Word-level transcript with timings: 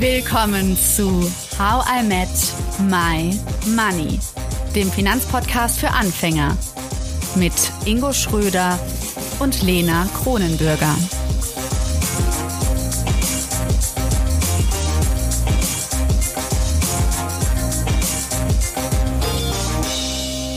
Willkommen 0.00 0.78
zu 0.78 1.30
How 1.58 1.84
I 1.86 2.02
Met 2.02 2.30
My 2.88 3.38
Money, 3.76 4.18
dem 4.74 4.90
Finanzpodcast 4.90 5.78
für 5.78 5.90
Anfänger 5.90 6.56
mit 7.34 7.52
Ingo 7.84 8.10
Schröder 8.14 8.78
und 9.40 9.60
Lena 9.60 10.08
Kronenbürger. 10.22 10.96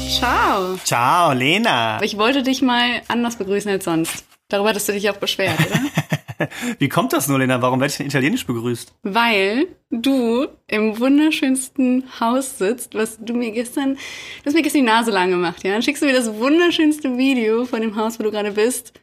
Ciao. 0.10 0.78
Ciao, 0.86 1.34
Lena. 1.34 2.02
Ich 2.02 2.18
wollte 2.18 2.44
dich 2.44 2.62
mal 2.62 3.02
anders 3.10 3.36
begrüßen 3.36 3.70
als 3.70 3.84
sonst. 3.84 4.24
Darüber 4.48 4.70
hattest 4.70 4.88
du 4.88 4.94
dich 4.94 5.10
auch 5.10 5.18
beschwert, 5.18 5.60
oder? 5.60 5.82
Wie 6.80 6.90
kommt 6.90 7.14
das 7.14 7.28
nur, 7.28 7.40
Lena? 7.40 7.62
Warum 7.62 7.80
werde 7.80 7.92
ich 7.92 7.98
denn 7.98 8.08
italienisch 8.08 8.46
begrüßt? 8.46 8.94
Weil 9.04 9.68
du 9.90 10.48
im 10.68 11.00
wunderschönsten 11.00 12.04
Haus 12.20 12.58
sitzt, 12.58 12.96
was 12.96 13.18
du 13.20 13.34
mir 13.34 13.52
gestern, 13.52 13.96
du 13.96 14.46
hast 14.46 14.54
mir 14.54 14.62
gestern 14.62 14.82
die 14.82 14.88
Nase 14.88 15.12
lang 15.12 15.30
gemacht, 15.30 15.64
ja? 15.64 15.74
Dann 15.74 15.82
schickst 15.82 16.02
du 16.02 16.08
mir 16.08 16.14
das 16.14 16.34
wunderschönste 16.34 17.18
Video 17.18 17.66
von 17.66 17.82
dem 17.82 17.96
Haus, 17.96 18.20
wo 18.20 18.24
du 18.24 18.32
gerade 18.32 18.52
bist. 18.52 18.94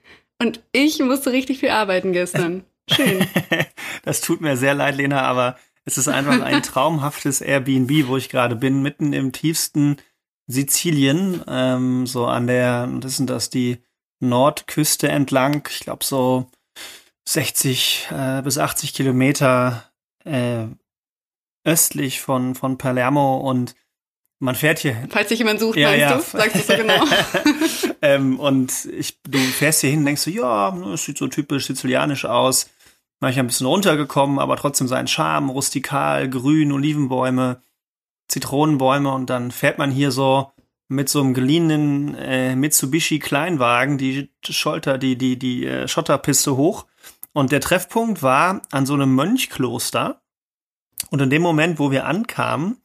Und 0.41 0.63
ich 0.73 0.99
musste 1.01 1.33
richtig 1.33 1.59
viel 1.59 1.71
arbeiten 1.71 2.13
gestern. 2.13 2.65
Schön. 2.91 3.27
das 4.05 4.21
tut 4.21 4.41
mir 4.41 4.57
sehr 4.57 4.75
leid, 4.75 4.97
Lena, 4.97 5.23
aber 5.23 5.57
es 5.85 5.99
ist 5.99 6.09
einfach 6.09 6.41
ein 6.41 6.63
traumhaftes 6.63 7.41
Airbnb, 7.41 8.09
wo 8.09 8.17
ich 8.17 8.29
gerade 8.29 8.57
bin, 8.57 8.83
mitten 8.83 9.13
im 9.13 9.33
tiefsten 9.33 9.97
Sizilien, 10.47 11.43
ähm, 11.47 12.07
so 12.07 12.27
an 12.27 12.47
der, 12.47 12.87
das 12.87 13.17
sind 13.17 13.31
das 13.31 13.51
die 13.51 13.79
Nordküste 14.21 15.09
entlang, 15.09 15.67
ich 15.71 15.81
glaube 15.81 16.05
so 16.05 16.51
60 17.31 18.09
äh, 18.11 18.43
bis 18.43 18.59
80 18.59 18.93
Kilometer 18.93 19.85
äh, 20.25 20.65
östlich 21.65 22.21
von, 22.21 22.57
von 22.57 22.77
Palermo 22.77 23.39
und 23.39 23.77
man 24.41 24.57
fährt 24.57 24.81
hier. 24.81 24.97
Falls 25.11 25.29
sich 25.29 25.39
jemand 25.39 25.61
sucht, 25.61 25.77
ja, 25.77 25.91
meinst 25.91 26.01
ja. 26.01 26.17
du? 26.17 26.23
Sagst 26.23 26.57
du 26.57 26.61
so 26.61 26.77
genau. 26.77 27.05
ähm, 28.03 28.41
und 28.41 28.73
ich, 28.87 29.21
du 29.23 29.39
fährst 29.39 29.83
hier 29.83 29.91
hin 29.91 30.01
und 30.01 30.07
denkst 30.07 30.23
so, 30.23 30.31
ja, 30.31 30.77
es 30.93 31.05
sieht 31.05 31.19
so 31.19 31.29
typisch 31.29 31.67
sizilianisch 31.67 32.25
aus. 32.25 32.69
Manchmal 33.21 33.45
ein 33.45 33.49
bisschen 33.49 33.67
runtergekommen, 33.67 34.39
aber 34.39 34.57
trotzdem 34.57 34.89
sein 34.89 35.07
Charme, 35.07 35.51
rustikal, 35.51 36.29
grün, 36.29 36.73
Olivenbäume, 36.73 37.63
Zitronenbäume 38.29 39.13
und 39.13 39.31
dann 39.31 39.53
fährt 39.53 39.79
man 39.79 39.91
hier 39.93 40.11
so 40.11 40.51
mit 40.89 41.09
so 41.09 41.21
einem 41.21 41.35
geliehenen 41.35 42.17
äh, 42.17 42.57
Mitsubishi 42.57 43.21
Kleinwagen 43.21 43.99
die 43.99 44.31
Scholter, 44.49 44.99
die, 44.99 45.17
die, 45.17 45.39
die 45.39 45.65
äh, 45.67 45.87
Schotterpiste 45.87 46.57
hoch. 46.57 46.87
Und 47.33 47.53
der 47.53 47.61
Treffpunkt 47.61 48.23
war 48.23 48.63
an 48.71 48.87
so 48.87 48.95
einem 48.95 49.15
Mönchkloster. 49.15 50.23
Und 51.11 51.21
in 51.21 51.31
dem 51.31 51.43
Moment, 51.43 51.79
wo 51.79 51.91
wir 51.91 52.07
ankamen, 52.07 52.81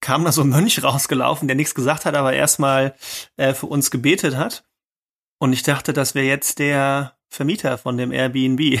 kam 0.00 0.24
da 0.24 0.32
so 0.32 0.42
ein 0.42 0.48
Mönch 0.48 0.82
rausgelaufen, 0.82 1.48
der 1.48 1.56
nichts 1.56 1.74
gesagt 1.74 2.04
hat, 2.04 2.14
aber 2.14 2.32
erstmal 2.32 2.94
äh, 3.36 3.54
für 3.54 3.66
uns 3.66 3.90
gebetet 3.90 4.36
hat. 4.36 4.64
Und 5.38 5.52
ich 5.52 5.62
dachte, 5.62 5.92
das 5.92 6.14
wäre 6.14 6.26
jetzt 6.26 6.58
der 6.58 7.16
Vermieter 7.28 7.78
von 7.78 7.96
dem 7.96 8.10
Airbnb. 8.10 8.80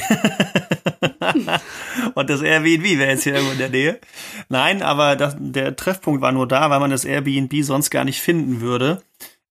und 2.14 2.30
das 2.30 2.42
Airbnb 2.42 2.98
wäre 2.98 3.10
jetzt 3.10 3.24
hier 3.24 3.34
irgendwo 3.34 3.52
in 3.52 3.58
der 3.58 3.68
Nähe. 3.68 4.00
Nein, 4.48 4.82
aber 4.82 5.16
das, 5.16 5.36
der 5.38 5.76
Treffpunkt 5.76 6.22
war 6.22 6.32
nur 6.32 6.48
da, 6.48 6.70
weil 6.70 6.80
man 6.80 6.90
das 6.90 7.04
Airbnb 7.04 7.62
sonst 7.62 7.90
gar 7.90 8.04
nicht 8.04 8.20
finden 8.20 8.60
würde, 8.60 9.02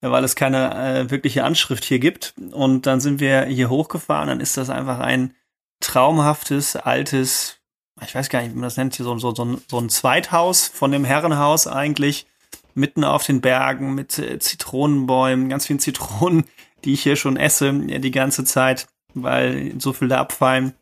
weil 0.01 0.23
es 0.23 0.35
keine 0.35 0.73
äh, 0.75 1.09
wirkliche 1.09 1.43
Anschrift 1.43 1.83
hier 1.83 1.99
gibt. 1.99 2.33
Und 2.51 2.85
dann 2.85 2.99
sind 2.99 3.19
wir 3.19 3.45
hier 3.45 3.69
hochgefahren, 3.69 4.27
dann 4.27 4.39
ist 4.39 4.57
das 4.57 4.69
einfach 4.69 4.99
ein 4.99 5.33
traumhaftes, 5.79 6.75
altes, 6.75 7.57
ich 8.01 8.15
weiß 8.15 8.29
gar 8.29 8.41
nicht, 8.41 8.51
wie 8.51 8.55
man 8.55 8.63
das 8.63 8.77
nennt, 8.77 8.95
hier 8.95 9.05
so, 9.05 9.17
so, 9.17 9.33
so, 9.33 9.59
so 9.67 9.79
ein 9.79 9.89
Zweithaus 9.89 10.67
von 10.67 10.91
dem 10.91 11.05
Herrenhaus 11.05 11.67
eigentlich, 11.67 12.27
mitten 12.73 13.03
auf 13.03 13.25
den 13.25 13.41
Bergen 13.41 13.95
mit 13.95 14.17
äh, 14.19 14.39
Zitronenbäumen, 14.39 15.49
ganz 15.49 15.65
vielen 15.65 15.79
Zitronen, 15.79 16.45
die 16.83 16.93
ich 16.93 17.03
hier 17.03 17.15
schon 17.15 17.37
esse 17.37 17.73
die 17.73 18.11
ganze 18.11 18.43
Zeit, 18.43 18.87
weil 19.13 19.73
so 19.79 19.93
viel 19.93 20.07
da 20.07 20.19
abfallen. 20.19 20.73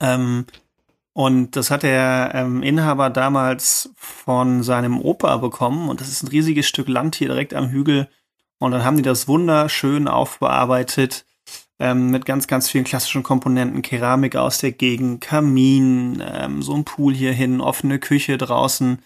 Ähm, 0.00 0.46
und 1.12 1.56
das 1.56 1.70
hat 1.70 1.82
der 1.82 2.32
ähm, 2.34 2.62
Inhaber 2.62 3.08
damals 3.08 3.90
von 3.96 4.62
seinem 4.62 5.00
Opa 5.00 5.38
bekommen. 5.38 5.88
Und 5.88 6.02
das 6.02 6.08
ist 6.08 6.22
ein 6.22 6.28
riesiges 6.28 6.68
Stück 6.68 6.88
Land 6.88 7.16
hier 7.16 7.28
direkt 7.28 7.54
am 7.54 7.70
Hügel. 7.70 8.08
Und 8.58 8.72
dann 8.72 8.84
haben 8.84 8.96
die 8.96 9.02
das 9.02 9.28
wunderschön 9.28 10.08
aufbearbeitet 10.08 11.26
ähm, 11.78 12.10
mit 12.10 12.24
ganz, 12.24 12.46
ganz 12.46 12.70
vielen 12.70 12.84
klassischen 12.84 13.22
Komponenten. 13.22 13.82
Keramik 13.82 14.36
aus 14.36 14.58
der 14.58 14.72
Gegend, 14.72 15.20
Kamin, 15.20 16.22
ähm, 16.26 16.62
so 16.62 16.74
ein 16.74 16.84
Pool 16.84 17.14
hier 17.14 17.32
hin, 17.32 17.60
offene 17.60 17.98
Küche 17.98 18.38
draußen 18.38 19.02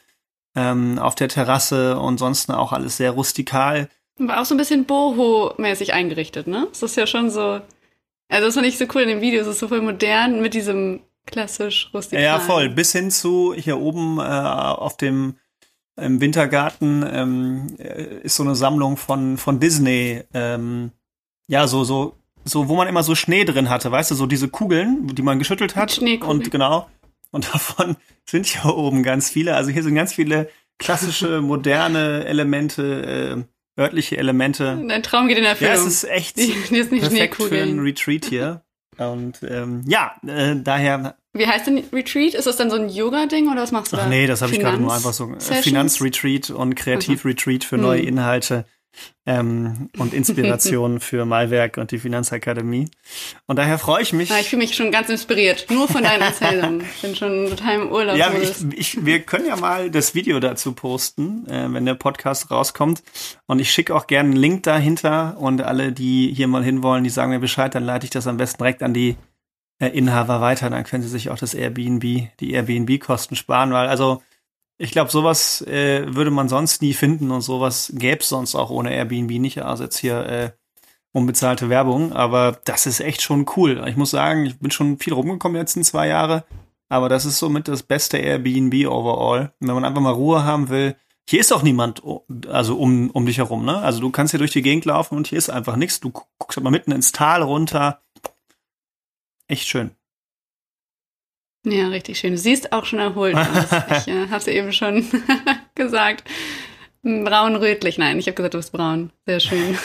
ähm, 0.54 0.98
auf 0.98 1.14
der 1.14 1.28
Terrasse 1.28 1.98
und 1.98 2.18
sonst 2.18 2.50
auch 2.50 2.72
alles 2.72 2.96
sehr 2.96 3.10
rustikal. 3.12 3.88
War 4.18 4.40
auch 4.40 4.44
so 4.44 4.54
ein 4.54 4.58
bisschen 4.58 4.84
Boho-mäßig 4.84 5.92
eingerichtet, 5.94 6.46
ne? 6.46 6.66
Das 6.70 6.82
ist 6.82 6.96
ja 6.96 7.06
schon 7.06 7.30
so 7.30 7.60
also 8.30 8.46
das 8.46 8.54
fand 8.54 8.66
ich 8.66 8.78
so 8.78 8.86
cool 8.94 9.02
in 9.02 9.08
dem 9.08 9.20
Video. 9.20 9.42
Es 9.42 9.48
ist 9.48 9.58
so 9.58 9.68
voll 9.68 9.82
modern 9.82 10.40
mit 10.40 10.54
diesem 10.54 11.00
klassisch 11.26 11.90
rustikalen. 11.92 12.24
Ja, 12.24 12.38
voll. 12.38 12.70
Bis 12.70 12.92
hin 12.92 13.10
zu 13.10 13.52
hier 13.54 13.78
oben 13.78 14.18
äh, 14.18 14.22
auf 14.22 14.96
dem 14.96 15.34
im 16.00 16.20
Wintergarten 16.20 17.04
ähm, 17.10 17.66
äh, 17.78 18.20
ist 18.22 18.36
so 18.36 18.42
eine 18.42 18.54
Sammlung 18.54 18.96
von 18.96 19.36
von 19.36 19.60
Disney. 19.60 20.22
Ähm, 20.34 20.92
ja, 21.46 21.66
so 21.66 21.84
so 21.84 22.16
so, 22.44 22.68
wo 22.68 22.76
man 22.76 22.88
immer 22.88 23.02
so 23.02 23.14
Schnee 23.14 23.44
drin 23.44 23.68
hatte, 23.68 23.92
weißt 23.92 24.10
du, 24.10 24.14
so 24.14 24.26
diese 24.26 24.48
Kugeln, 24.48 25.06
die 25.14 25.22
man 25.22 25.38
geschüttelt 25.38 25.76
hat. 25.76 25.98
Und 25.98 26.50
genau. 26.50 26.88
Und 27.30 27.46
davon 27.54 27.96
sind 28.24 28.46
hier 28.46 28.74
oben 28.74 29.02
ganz 29.02 29.30
viele. 29.30 29.56
Also 29.56 29.70
hier 29.70 29.82
sind 29.82 29.94
ganz 29.94 30.14
viele 30.14 30.48
klassische, 30.78 31.40
moderne 31.42 32.24
Elemente. 32.24 33.44
Äh, 33.46 33.80
örtliche 33.80 34.18
Elemente. 34.18 34.82
Dein 34.86 35.02
Traum 35.02 35.28
geht 35.28 35.38
in 35.38 35.44
Erfüllung. 35.44 35.74
Ja, 35.74 35.80
es 35.80 35.86
ist 35.86 36.04
echt 36.04 36.36
die, 36.36 36.54
die 36.68 36.76
ist 36.76 36.92
nicht 36.92 37.00
perfekt 37.00 37.36
für 37.36 37.62
einen 37.62 37.80
Retreat 37.80 38.26
hier. 38.26 38.62
Und 38.98 39.42
ähm, 39.42 39.84
ja, 39.86 40.14
äh, 40.26 40.56
daher. 40.56 41.16
Wie 41.32 41.46
heißt 41.46 41.66
denn 41.66 41.84
Retreat? 41.92 42.34
Ist 42.34 42.46
das 42.46 42.56
dann 42.56 42.70
so 42.70 42.76
ein 42.76 42.88
Yoga-Ding 42.88 43.50
oder 43.50 43.62
was 43.62 43.70
machst 43.70 43.92
du 43.92 43.96
Ach 43.96 44.02
da? 44.02 44.08
nee, 44.08 44.26
das 44.26 44.42
habe 44.42 44.52
ich 44.52 44.58
gerade 44.58 44.78
nur 44.78 44.92
einfach 44.92 45.12
so. 45.12 45.32
Äh, 45.32 45.62
Finanzretreat 45.62 46.50
und 46.50 46.74
Kreativretreat 46.74 47.62
für 47.62 47.78
neue 47.78 48.00
hm. 48.00 48.08
Inhalte 48.08 48.64
ähm, 49.26 49.88
und 49.98 50.12
Inspiration 50.12 50.98
für 50.98 51.24
Malwerk 51.24 51.76
und 51.76 51.92
die 51.92 51.98
Finanzakademie. 51.98 52.88
Und 53.46 53.60
daher 53.60 53.78
freue 53.78 54.02
ich 54.02 54.12
mich. 54.12 54.28
Ja, 54.28 54.38
ich 54.38 54.48
fühle 54.48 54.62
mich 54.62 54.74
schon 54.74 54.90
ganz 54.90 55.08
inspiriert, 55.08 55.66
nur 55.70 55.86
von 55.86 56.02
deinen 56.02 56.22
Erzählungen. 56.22 56.80
Ich 56.80 57.02
bin 57.02 57.14
schon 57.14 57.48
total 57.48 57.82
im 57.82 57.92
Urlaub. 57.92 58.16
Ja, 58.16 58.32
ich, 58.32 58.76
ich, 58.76 59.04
wir 59.04 59.20
können 59.20 59.46
ja 59.46 59.54
mal 59.56 59.88
das 59.90 60.16
Video 60.16 60.40
dazu 60.40 60.72
posten, 60.72 61.46
äh, 61.48 61.72
wenn 61.72 61.86
der 61.86 61.94
Podcast 61.94 62.50
rauskommt. 62.50 63.02
Und 63.46 63.60
ich 63.60 63.70
schicke 63.70 63.94
auch 63.94 64.06
gerne 64.08 64.30
einen 64.30 64.38
Link 64.38 64.64
dahinter 64.64 65.36
und 65.38 65.62
alle, 65.62 65.92
die 65.92 66.32
hier 66.34 66.48
mal 66.48 66.64
hinwollen, 66.64 67.04
die 67.04 67.10
sagen 67.10 67.30
mir 67.30 67.38
Bescheid, 67.40 67.72
dann 67.74 67.84
leite 67.84 68.04
ich 68.04 68.10
das 68.10 68.26
am 68.26 68.36
besten 68.36 68.58
direkt 68.58 68.82
an 68.82 68.94
die 68.94 69.16
Inhaber 69.88 70.40
weiter. 70.40 70.70
Dann 70.70 70.84
können 70.84 71.02
sie 71.02 71.08
sich 71.08 71.30
auch 71.30 71.38
das 71.38 71.54
Airbnb, 71.54 72.02
die 72.40 72.52
Airbnb-Kosten 72.52 73.36
sparen, 73.36 73.72
weil 73.72 73.88
also 73.88 74.22
ich 74.78 74.92
glaube, 74.92 75.10
sowas 75.10 75.60
äh, 75.66 76.14
würde 76.14 76.30
man 76.30 76.48
sonst 76.48 76.80
nie 76.80 76.94
finden 76.94 77.30
und 77.30 77.42
sowas 77.42 77.92
gäbe 77.94 78.20
es 78.20 78.30
sonst 78.30 78.54
auch 78.54 78.70
ohne 78.70 78.94
Airbnb 78.94 79.30
nicht. 79.32 79.62
Also 79.62 79.84
jetzt 79.84 79.98
hier 79.98 80.26
äh, 80.26 80.50
unbezahlte 81.12 81.68
Werbung, 81.68 82.12
aber 82.12 82.58
das 82.64 82.86
ist 82.86 83.00
echt 83.00 83.20
schon 83.20 83.44
cool. 83.56 83.84
Ich 83.88 83.96
muss 83.96 84.10
sagen, 84.10 84.46
ich 84.46 84.58
bin 84.58 84.70
schon 84.70 84.98
viel 84.98 85.12
rumgekommen 85.12 85.54
die 85.54 85.60
letzten 85.60 85.84
zwei 85.84 86.06
Jahre, 86.06 86.44
aber 86.88 87.08
das 87.08 87.26
ist 87.26 87.38
somit 87.38 87.68
das 87.68 87.82
beste 87.82 88.16
Airbnb 88.16 88.86
overall. 88.86 89.52
wenn 89.60 89.74
man 89.74 89.84
einfach 89.84 90.00
mal 90.00 90.12
Ruhe 90.12 90.44
haben 90.44 90.70
will, 90.70 90.96
hier 91.28 91.40
ist 91.40 91.52
auch 91.52 91.62
niemand, 91.62 92.02
also 92.48 92.76
um, 92.76 93.10
um 93.10 93.26
dich 93.26 93.38
herum, 93.38 93.64
ne? 93.64 93.78
Also 93.78 94.00
du 94.00 94.10
kannst 94.10 94.32
hier 94.32 94.38
durch 94.38 94.50
die 94.50 94.62
Gegend 94.62 94.84
laufen 94.86 95.16
und 95.16 95.28
hier 95.28 95.38
ist 95.38 95.48
einfach 95.50 95.76
nichts. 95.76 96.00
Du 96.00 96.10
guckst 96.10 96.60
mal 96.60 96.70
mitten 96.70 96.90
ins 96.90 97.12
Tal 97.12 97.42
runter. 97.42 98.00
Echt 99.50 99.68
schön. 99.68 99.90
Ja, 101.66 101.88
richtig 101.88 102.18
schön. 102.18 102.32
Du 102.32 102.38
siehst 102.38 102.72
auch 102.72 102.84
schon 102.84 103.00
erholt 103.00 103.34
aus. 103.34 103.66
ich 104.06 104.08
äh, 104.08 104.28
habe 104.28 104.36
es 104.36 104.46
ja 104.46 104.52
eben 104.52 104.72
schon 104.72 105.04
gesagt. 105.74 106.24
Braun-rötlich. 107.02 107.98
Nein, 107.98 108.18
ich 108.18 108.26
habe 108.26 108.36
gesagt, 108.36 108.54
du 108.54 108.58
bist 108.58 108.72
braun. 108.72 109.10
Sehr 109.26 109.40
schön. 109.40 109.76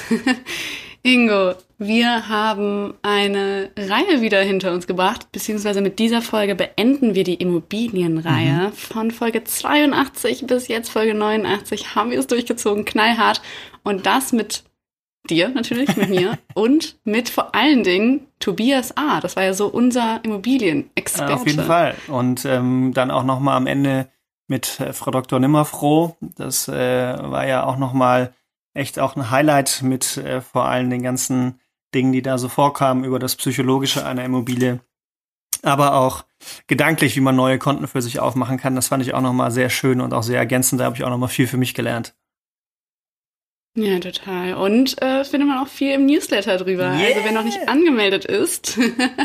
Ingo, 1.02 1.54
wir 1.80 2.30
haben 2.30 2.94
eine 3.02 3.72
Reihe 3.78 4.22
wieder 4.22 4.42
hinter 4.42 4.72
uns 4.72 4.88
gebracht, 4.88 5.32
beziehungsweise 5.32 5.82
mit 5.82 6.00
dieser 6.00 6.22
Folge 6.22 6.56
beenden 6.56 7.16
wir 7.16 7.24
die 7.24 7.36
Immobilienreihe. 7.36 8.68
Mhm. 8.68 8.74
Von 8.74 9.12
Folge 9.12 9.44
82 9.44 10.46
bis 10.48 10.68
jetzt 10.68 10.90
Folge 10.90 11.14
89 11.16 11.96
haben 11.96 12.12
wir 12.12 12.20
es 12.20 12.28
durchgezogen, 12.28 12.86
knallhart. 12.86 13.42
Und 13.84 14.06
das 14.06 14.32
mit 14.32 14.64
dir 15.30 15.50
natürlich, 15.50 15.96
mit 15.96 16.10
mir 16.10 16.38
und 16.54 16.98
mit 17.04 17.30
vor 17.30 17.56
allen 17.56 17.84
Dingen 17.84 18.28
Tobias 18.40 18.96
A. 18.98 19.20
Das 19.20 19.36
war 19.36 19.44
ja 19.44 19.54
so 19.54 19.68
unser 19.68 20.20
Immobilienexperte. 20.24 21.34
Auf 21.34 21.48
jeden 21.48 21.64
Fall. 21.64 21.96
Und 22.08 22.46
ähm, 22.46 22.94
dann 22.94 23.12
auch 23.12 23.24
noch 23.24 23.40
mal 23.40 23.56
am 23.56 23.68
Ende 23.68 24.10
mit 24.48 24.80
äh, 24.80 24.94
Frau 24.94 25.12
Dr. 25.12 25.40
Nimmerfroh. 25.40 26.16
Das 26.22 26.68
äh, 26.68 26.74
war 26.74 27.48
ja 27.48 27.64
auch 27.64 27.78
noch 27.78 27.94
mal 27.94 28.34
echt 28.74 29.00
auch 29.00 29.16
ein 29.16 29.32
Highlight 29.32 29.82
mit 29.82 30.18
äh, 30.18 30.42
vor 30.42 30.66
allem 30.66 30.90
den 30.90 31.02
ganzen 31.02 31.60
Dingen, 31.94 32.12
die 32.12 32.22
da 32.22 32.38
so 32.38 32.50
vorkamen 32.50 33.04
über 33.04 33.20
das 33.20 33.36
Psychologische 33.36 34.06
einer 34.06 34.26
Immobilie. 34.26 34.82
Aber 35.64 35.96
auch 35.96 36.26
gedanklich, 36.68 37.16
wie 37.16 37.22
man 37.22 37.36
neue 37.36 37.58
Konten 37.58 37.88
für 37.88 38.02
sich 38.02 38.20
aufmachen 38.20 38.58
kann. 38.58 38.76
Das 38.76 38.90
fand 38.90 39.02
ich 39.02 39.14
auch 39.14 39.22
nochmal 39.22 39.50
sehr 39.50 39.70
schön 39.70 40.02
und 40.02 40.14
auch 40.14 40.22
sehr 40.22 40.38
ergänzend. 40.38 40.82
Da 40.82 40.86
habe 40.86 40.96
ich 40.96 41.04
auch 41.04 41.10
nochmal 41.10 41.30
viel 41.30 41.48
für 41.48 41.58
mich 41.58 41.74
gelernt. 41.74 42.14
Ja, 43.78 44.00
total. 44.00 44.54
Und 44.54 45.02
äh, 45.02 45.26
findet 45.26 45.50
man 45.50 45.58
auch 45.58 45.68
viel 45.68 45.92
im 45.92 46.06
Newsletter 46.06 46.56
drüber. 46.56 46.96
Yeah. 46.96 47.08
Also 47.08 47.20
wer 47.26 47.32
noch 47.34 47.44
nicht 47.44 47.68
angemeldet 47.68 48.24
ist, 48.24 48.80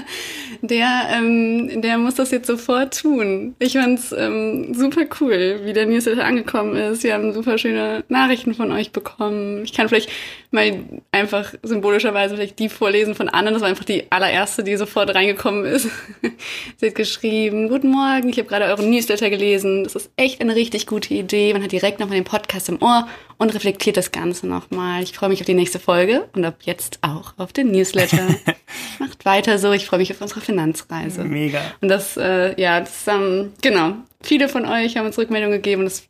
der, 0.61 1.09
ähm, 1.13 1.81
der 1.81 1.99
muss 1.99 2.17
das 2.17 2.33
jetzt 2.33 2.49
sofort 2.49 2.99
tun. 2.99 3.55
Ich 3.61 3.75
fand's 3.75 4.11
ähm, 4.11 4.75
super 4.75 5.03
cool, 5.21 5.61
wie 5.63 5.73
der 5.73 5.87
Newsletter 5.87 6.25
angekommen 6.25 6.75
ist. 6.75 7.05
Wir 7.05 7.15
haben 7.15 7.33
super 7.33 7.59
schöne 7.59 8.03
Nachrichten 8.09 8.53
von 8.55 8.73
euch 8.73 8.91
bekommen. 8.91 9.63
Ich 9.63 9.73
kann 9.73 9.89
vielleicht 9.89 10.11
mal 10.51 10.81
einfach 11.13 11.55
symbolischerweise 11.63 12.35
vielleicht 12.35 12.59
die 12.59 12.69
vorlesen 12.69 13.15
von 13.15 13.29
anderen. 13.29 13.55
Das 13.55 13.63
war 13.63 13.69
einfach 13.69 13.85
die 13.85 14.11
allererste, 14.11 14.65
die 14.65 14.77
sofort 14.77 15.15
reingekommen 15.15 15.65
ist. 15.65 15.89
Sie 16.77 16.87
hat 16.87 16.97
geschrieben, 16.97 17.69
guten 17.69 17.91
Morgen, 17.91 18.29
ich 18.29 18.39
habe 18.39 18.49
gerade 18.49 18.65
euren 18.65 18.91
Newsletter 18.91 19.31
gelesen. 19.31 19.85
Das 19.85 19.95
ist 19.95 20.11
echt 20.17 20.41
eine 20.41 20.57
richtig 20.57 20.89
gute 20.89 21.15
Idee. 21.15 21.53
Man 21.53 21.63
hat 21.63 21.71
direkt 21.71 22.01
nochmal 22.01 22.19
den 22.19 22.25
Podcast 22.25 22.69
im 22.69 22.83
Ohr 22.83 23.07
und 23.39 23.55
reflektiert 23.55 23.97
das 23.97 24.11
Ganze 24.11 24.40
nochmal. 24.43 25.03
Ich 25.03 25.13
freue 25.13 25.29
mich 25.29 25.41
auf 25.41 25.47
die 25.47 25.55
nächste 25.55 25.79
Folge 25.79 26.29
und 26.35 26.45
ab 26.45 26.57
jetzt 26.63 26.99
auch 27.03 27.35
auf 27.37 27.53
den 27.53 27.71
Newsletter. 27.71 28.29
Macht 28.99 29.25
weiter 29.25 29.59
so. 29.59 29.73
Ich 29.73 29.87
freue 29.87 29.99
mich 29.99 30.11
auf 30.13 30.21
unsere 30.21 30.41
Finanzreise. 30.41 31.25
Mega. 31.25 31.61
Und 31.81 31.89
das, 31.89 32.17
äh, 32.17 32.61
ja, 32.61 32.81
das, 32.81 33.07
ähm, 33.07 33.53
genau. 33.63 33.95
Viele 34.23 34.49
von 34.49 34.67
euch 34.67 34.97
haben 34.97 35.07
uns 35.07 35.19
Rückmeldungen 35.19 35.57
gegeben 35.57 35.81
und 35.83 35.87
das 35.87 36.05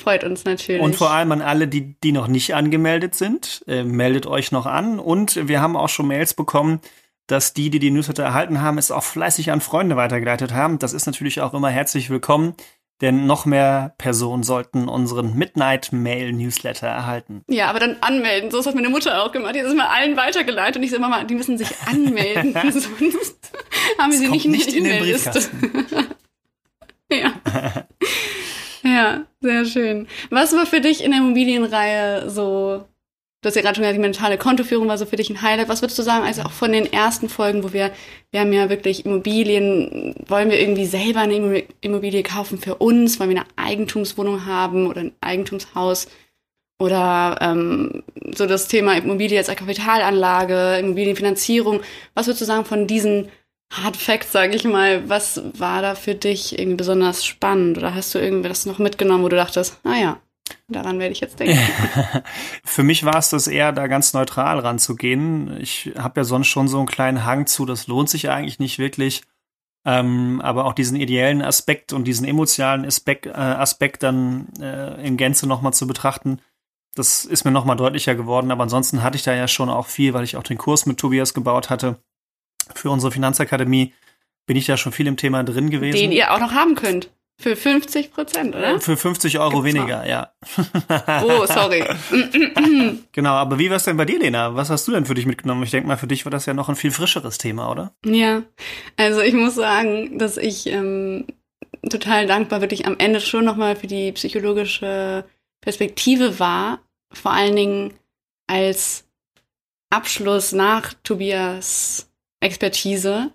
freut 0.00 0.24
uns 0.24 0.44
natürlich. 0.44 0.82
Und 0.82 0.96
vor 0.96 1.10
allem 1.10 1.32
an 1.32 1.42
alle, 1.42 1.68
die, 1.68 1.94
die 2.00 2.12
noch 2.12 2.28
nicht 2.28 2.54
angemeldet 2.54 3.14
sind, 3.14 3.64
äh, 3.66 3.84
meldet 3.84 4.26
euch 4.26 4.52
noch 4.52 4.66
an. 4.66 4.98
Und 4.98 5.48
wir 5.48 5.60
haben 5.60 5.76
auch 5.76 5.88
schon 5.88 6.08
Mails 6.08 6.34
bekommen, 6.34 6.80
dass 7.26 7.54
die, 7.54 7.70
die 7.70 7.78
die 7.78 7.90
Newsletter 7.90 8.22
erhalten 8.22 8.60
haben, 8.60 8.78
es 8.78 8.90
auch 8.90 9.02
fleißig 9.02 9.50
an 9.50 9.60
Freunde 9.60 9.96
weitergeleitet 9.96 10.52
haben. 10.52 10.78
Das 10.78 10.92
ist 10.92 11.06
natürlich 11.06 11.40
auch 11.40 11.54
immer 11.54 11.70
herzlich 11.70 12.10
willkommen 12.10 12.54
denn 13.04 13.26
noch 13.26 13.44
mehr 13.44 13.94
Personen 13.98 14.42
sollten 14.42 14.88
unseren 14.88 15.36
Midnight 15.36 15.92
Mail 15.92 16.32
Newsletter 16.32 16.86
erhalten. 16.86 17.44
Ja, 17.48 17.68
aber 17.68 17.78
dann 17.78 17.98
anmelden. 18.00 18.50
So 18.50 18.64
hat 18.64 18.74
meine 18.74 18.88
Mutter 18.88 19.22
auch 19.22 19.30
gemacht. 19.30 19.54
Die 19.54 19.58
ist 19.58 19.70
immer 19.70 19.90
allen 19.90 20.16
weitergeleitet 20.16 20.76
und 20.76 20.84
ich 20.84 20.90
sage 20.90 21.04
immer, 21.04 21.22
die 21.24 21.34
müssen 21.34 21.58
sich 21.58 21.68
anmelden. 21.86 22.54
Sonst 22.72 23.52
haben 23.98 24.10
wir 24.10 24.18
sie 24.18 24.28
nicht, 24.28 24.46
nicht 24.46 24.72
in 24.72 24.84
den 24.84 25.00
Briefkasten. 25.00 25.86
ja. 27.12 27.34
ja, 28.82 29.26
sehr 29.40 29.64
schön. 29.66 30.08
Was 30.30 30.54
war 30.54 30.64
für 30.64 30.80
dich 30.80 31.04
in 31.04 31.10
der 31.10 31.20
Immobilienreihe 31.20 32.30
so 32.30 32.86
Du 33.44 33.48
hast 33.48 33.56
ja 33.56 33.60
gerade 33.60 33.74
schon 33.74 33.82
gesagt, 33.82 33.98
die 33.98 34.00
mentale 34.00 34.38
Kontoführung 34.38 34.88
war 34.88 34.96
so 34.96 35.04
für 35.04 35.16
dich 35.16 35.28
ein 35.28 35.42
Highlight. 35.42 35.68
Was 35.68 35.82
würdest 35.82 35.98
du 35.98 36.02
sagen, 36.02 36.24
also 36.24 36.44
auch 36.44 36.50
von 36.50 36.72
den 36.72 36.90
ersten 36.90 37.28
Folgen, 37.28 37.62
wo 37.62 37.74
wir, 37.74 37.90
wir 38.30 38.40
haben 38.40 38.54
ja 38.54 38.70
wirklich 38.70 39.04
Immobilien, 39.04 40.14
wollen 40.26 40.48
wir 40.48 40.58
irgendwie 40.58 40.86
selber 40.86 41.20
eine 41.20 41.62
Immobilie 41.82 42.22
kaufen 42.22 42.56
für 42.56 42.76
uns, 42.76 43.20
weil 43.20 43.28
wir 43.28 43.36
eine 43.36 43.46
Eigentumswohnung 43.56 44.46
haben 44.46 44.86
oder 44.86 45.02
ein 45.02 45.12
Eigentumshaus 45.20 46.08
oder 46.78 47.36
ähm, 47.42 48.02
so 48.34 48.46
das 48.46 48.66
Thema 48.66 48.96
Immobilie 48.96 49.36
als 49.36 49.48
Kapitalanlage, 49.48 50.78
Immobilienfinanzierung. 50.78 51.82
Was 52.14 52.26
würdest 52.26 52.40
du 52.40 52.46
sagen 52.46 52.64
von 52.64 52.86
diesen 52.86 53.28
Hard 53.70 53.98
Facts, 53.98 54.32
sage 54.32 54.56
ich 54.56 54.64
mal, 54.64 55.06
was 55.10 55.42
war 55.58 55.82
da 55.82 55.94
für 55.94 56.14
dich 56.14 56.58
irgendwie 56.58 56.76
besonders 56.76 57.26
spannend 57.26 57.76
oder 57.76 57.94
hast 57.94 58.14
du 58.14 58.20
irgendwie 58.20 58.48
das 58.48 58.64
noch 58.64 58.78
mitgenommen, 58.78 59.22
wo 59.22 59.28
du 59.28 59.36
dachtest, 59.36 59.80
ah 59.84 59.96
ja, 60.00 60.20
Daran 60.68 60.98
werde 60.98 61.12
ich 61.12 61.20
jetzt 61.20 61.38
denken. 61.38 61.58
Für 62.64 62.82
mich 62.82 63.04
war 63.04 63.18
es 63.18 63.30
das 63.30 63.46
eher, 63.46 63.72
da 63.72 63.86
ganz 63.86 64.14
neutral 64.14 64.58
ranzugehen. 64.58 65.60
Ich 65.60 65.92
habe 65.96 66.20
ja 66.20 66.24
sonst 66.24 66.46
schon 66.46 66.68
so 66.68 66.78
einen 66.78 66.86
kleinen 66.86 67.24
Hang 67.24 67.46
zu, 67.46 67.66
das 67.66 67.86
lohnt 67.86 68.08
sich 68.08 68.30
eigentlich 68.30 68.58
nicht 68.58 68.78
wirklich. 68.78 69.22
Ähm, 69.86 70.40
aber 70.40 70.64
auch 70.64 70.72
diesen 70.72 70.96
ideellen 70.98 71.42
Aspekt 71.42 71.92
und 71.92 72.04
diesen 72.04 72.26
emotionalen 72.26 72.86
Aspekt, 72.86 73.26
äh, 73.26 73.32
Aspekt 73.32 74.02
dann 74.02 74.48
äh, 74.58 75.06
in 75.06 75.18
Gänze 75.18 75.46
nochmal 75.46 75.74
zu 75.74 75.86
betrachten, 75.86 76.40
das 76.94 77.26
ist 77.26 77.44
mir 77.44 77.50
nochmal 77.50 77.76
deutlicher 77.76 78.14
geworden. 78.14 78.50
Aber 78.50 78.62
ansonsten 78.62 79.02
hatte 79.02 79.16
ich 79.16 79.22
da 79.22 79.34
ja 79.34 79.48
schon 79.48 79.68
auch 79.68 79.86
viel, 79.86 80.14
weil 80.14 80.24
ich 80.24 80.36
auch 80.36 80.42
den 80.42 80.56
Kurs 80.56 80.86
mit 80.86 80.98
Tobias 80.98 81.34
gebaut 81.34 81.68
hatte 81.68 81.98
für 82.74 82.90
unsere 82.90 83.12
Finanzakademie. 83.12 83.92
Bin 84.46 84.56
ich 84.56 84.66
da 84.66 84.76
schon 84.76 84.92
viel 84.92 85.06
im 85.06 85.16
Thema 85.16 85.42
drin 85.44 85.70
gewesen. 85.70 85.96
Den 85.96 86.12
ihr 86.12 86.32
auch 86.32 86.40
noch 86.40 86.52
haben 86.52 86.74
könnt. 86.74 87.10
Für 87.40 87.56
50 87.56 88.12
Prozent, 88.12 88.54
oder? 88.54 88.80
Für 88.80 88.96
50 88.96 89.38
Euro 89.40 89.62
Gibt's 89.62 89.76
weniger, 89.76 89.98
noch? 89.98 90.06
ja. 90.06 90.32
Oh, 91.24 91.44
sorry. 91.46 91.84
genau, 93.12 93.32
aber 93.32 93.58
wie 93.58 93.70
war 93.70 93.76
es 93.76 93.84
denn 93.84 93.96
bei 93.96 94.04
dir, 94.04 94.20
Lena? 94.20 94.54
Was 94.54 94.70
hast 94.70 94.86
du 94.86 94.92
denn 94.92 95.04
für 95.04 95.14
dich 95.14 95.26
mitgenommen? 95.26 95.62
Ich 95.64 95.72
denke 95.72 95.88
mal, 95.88 95.96
für 95.96 96.06
dich 96.06 96.24
war 96.24 96.30
das 96.30 96.46
ja 96.46 96.54
noch 96.54 96.68
ein 96.68 96.76
viel 96.76 96.92
frischeres 96.92 97.38
Thema, 97.38 97.70
oder? 97.70 97.92
Ja, 98.06 98.42
also 98.96 99.20
ich 99.20 99.34
muss 99.34 99.56
sagen, 99.56 100.16
dass 100.16 100.36
ich 100.36 100.68
ähm, 100.68 101.26
total 101.90 102.26
dankbar 102.26 102.60
wirklich 102.60 102.86
am 102.86 102.96
Ende 102.98 103.20
schon 103.20 103.44
nochmal 103.44 103.74
für 103.74 103.88
die 103.88 104.12
psychologische 104.12 105.24
Perspektive 105.60 106.38
war. 106.38 106.80
Vor 107.12 107.32
allen 107.32 107.56
Dingen 107.56 107.94
als 108.46 109.04
Abschluss 109.90 110.52
nach 110.52 110.94
Tobias 111.02 112.10
Expertise 112.40 113.32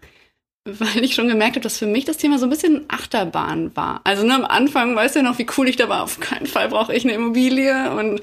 weil 0.65 1.03
ich 1.03 1.15
schon 1.15 1.27
gemerkt 1.27 1.55
habe, 1.55 1.63
dass 1.63 1.77
für 1.77 1.85
mich 1.85 2.05
das 2.05 2.17
Thema 2.17 2.37
so 2.37 2.45
ein 2.45 2.49
bisschen 2.49 2.85
Achterbahn 2.87 3.75
war. 3.75 4.01
Also 4.03 4.25
ne, 4.25 4.35
am 4.35 4.45
Anfang 4.45 4.95
weißt 4.95 5.15
du 5.15 5.19
ja 5.19 5.23
noch, 5.23 5.39
wie 5.39 5.47
cool 5.57 5.67
ich 5.67 5.75
da 5.75 5.89
war. 5.89 6.03
Auf 6.03 6.19
keinen 6.19 6.47
Fall 6.47 6.69
brauche 6.69 6.93
ich 6.93 7.03
eine 7.05 7.13
Immobilie 7.13 7.91
und 7.91 8.21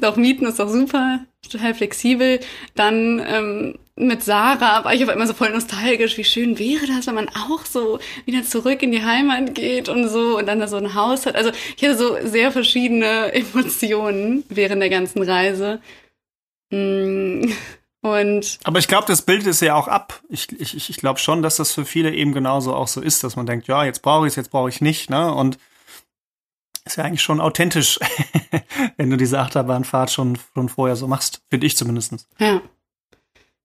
doch 0.00 0.16
Mieten 0.16 0.46
ist 0.46 0.58
doch 0.58 0.68
super, 0.68 1.20
total 1.48 1.74
flexibel. 1.74 2.40
Dann 2.74 3.22
ähm, 3.26 3.78
mit 3.96 4.22
Sarah 4.22 4.84
war 4.84 4.94
ich 4.94 5.02
aber 5.02 5.14
immer 5.14 5.26
so 5.26 5.32
voll 5.32 5.50
nostalgisch. 5.50 6.18
Wie 6.18 6.24
schön 6.24 6.58
wäre 6.58 6.86
das, 6.86 7.06
wenn 7.06 7.14
man 7.14 7.28
auch 7.28 7.64
so 7.64 7.98
wieder 8.26 8.42
zurück 8.42 8.82
in 8.82 8.92
die 8.92 9.04
Heimat 9.04 9.54
geht 9.54 9.88
und 9.88 10.08
so 10.08 10.38
und 10.38 10.46
dann 10.46 10.60
da 10.60 10.68
so 10.68 10.76
ein 10.76 10.94
Haus 10.94 11.24
hat. 11.24 11.36
Also 11.36 11.50
ich 11.76 11.82
hatte 11.82 11.96
so 11.96 12.16
sehr 12.22 12.52
verschiedene 12.52 13.32
Emotionen 13.32 14.44
während 14.48 14.82
der 14.82 14.90
ganzen 14.90 15.22
Reise. 15.22 15.80
Hm. 16.72 17.52
Und 18.06 18.60
Aber 18.62 18.78
ich 18.78 18.86
glaube, 18.86 19.06
das 19.08 19.22
bildet 19.22 19.48
es 19.48 19.60
ja 19.60 19.74
auch 19.74 19.88
ab. 19.88 20.20
Ich, 20.28 20.48
ich, 20.60 20.90
ich 20.90 20.96
glaube 20.96 21.18
schon, 21.18 21.42
dass 21.42 21.56
das 21.56 21.72
für 21.72 21.84
viele 21.84 22.12
eben 22.14 22.32
genauso 22.32 22.72
auch 22.72 22.86
so 22.86 23.00
ist, 23.00 23.24
dass 23.24 23.34
man 23.34 23.46
denkt, 23.46 23.66
ja, 23.66 23.84
jetzt 23.84 24.02
brauche 24.02 24.26
ich 24.26 24.32
es, 24.32 24.36
jetzt 24.36 24.50
brauche 24.52 24.68
ich 24.68 24.80
nicht, 24.80 25.10
ne? 25.10 25.34
Und 25.34 25.58
ist 26.84 26.96
ja 26.96 27.04
eigentlich 27.04 27.22
schon 27.22 27.40
authentisch, 27.40 27.98
wenn 28.96 29.10
du 29.10 29.16
diese 29.16 29.40
Achterbahnfahrt 29.40 30.12
schon, 30.12 30.38
schon 30.54 30.68
vorher 30.68 30.94
so 30.94 31.08
machst, 31.08 31.42
finde 31.50 31.66
ich 31.66 31.76
zumindest. 31.76 32.28
Ja. 32.38 32.62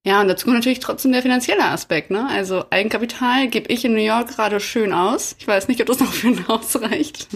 Ja, 0.04 0.22
und 0.22 0.28
dazu 0.28 0.46
kommt 0.46 0.58
natürlich 0.58 0.80
trotzdem 0.80 1.12
der 1.12 1.22
finanzielle 1.22 1.66
Aspekt, 1.66 2.10
ne? 2.10 2.28
Also 2.28 2.66
Eigenkapital 2.72 3.48
gebe 3.48 3.72
ich 3.72 3.86
in 3.86 3.94
New 3.94 4.02
York 4.02 4.30
gerade 4.30 4.60
schön 4.60 4.94
aus. 4.94 5.36
Ich 5.38 5.48
weiß 5.48 5.68
nicht, 5.68 5.80
ob 5.80 5.86
das 5.86 6.00
noch 6.00 6.12
für 6.12 6.30
ein 6.30 6.48
Haus 6.48 6.82
reicht. 6.82 7.28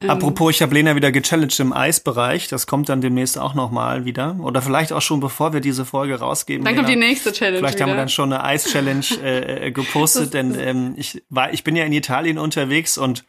Ähm. 0.00 0.10
Apropos, 0.10 0.54
ich 0.54 0.62
habe 0.62 0.74
Lena 0.74 0.94
wieder 0.94 1.10
gechallenged 1.10 1.58
im 1.60 1.72
Eisbereich. 1.72 2.48
Das 2.48 2.66
kommt 2.66 2.88
dann 2.88 3.00
demnächst 3.00 3.36
auch 3.36 3.54
noch 3.54 3.70
mal 3.70 4.04
wieder. 4.04 4.36
Oder 4.40 4.62
vielleicht 4.62 4.92
auch 4.92 5.02
schon, 5.02 5.18
bevor 5.18 5.52
wir 5.52 5.60
diese 5.60 5.84
Folge 5.84 6.20
rausgeben. 6.20 6.64
Dann 6.64 6.74
Lena. 6.74 6.86
kommt 6.86 6.94
die 6.94 7.00
nächste 7.00 7.32
Challenge 7.32 7.58
Vielleicht 7.58 7.74
wieder. 7.74 7.86
haben 7.86 7.92
wir 7.92 7.96
dann 7.96 8.08
schon 8.08 8.32
eine 8.32 8.44
Eis-Challenge 8.44 9.04
äh, 9.22 9.66
äh 9.66 9.70
gepostet, 9.72 10.34
denn 10.34 10.54
ähm, 10.58 10.94
ich, 10.96 11.22
war, 11.30 11.52
ich 11.52 11.64
bin 11.64 11.74
ja 11.74 11.84
in 11.84 11.92
Italien 11.92 12.38
unterwegs 12.38 12.96
und 12.96 13.24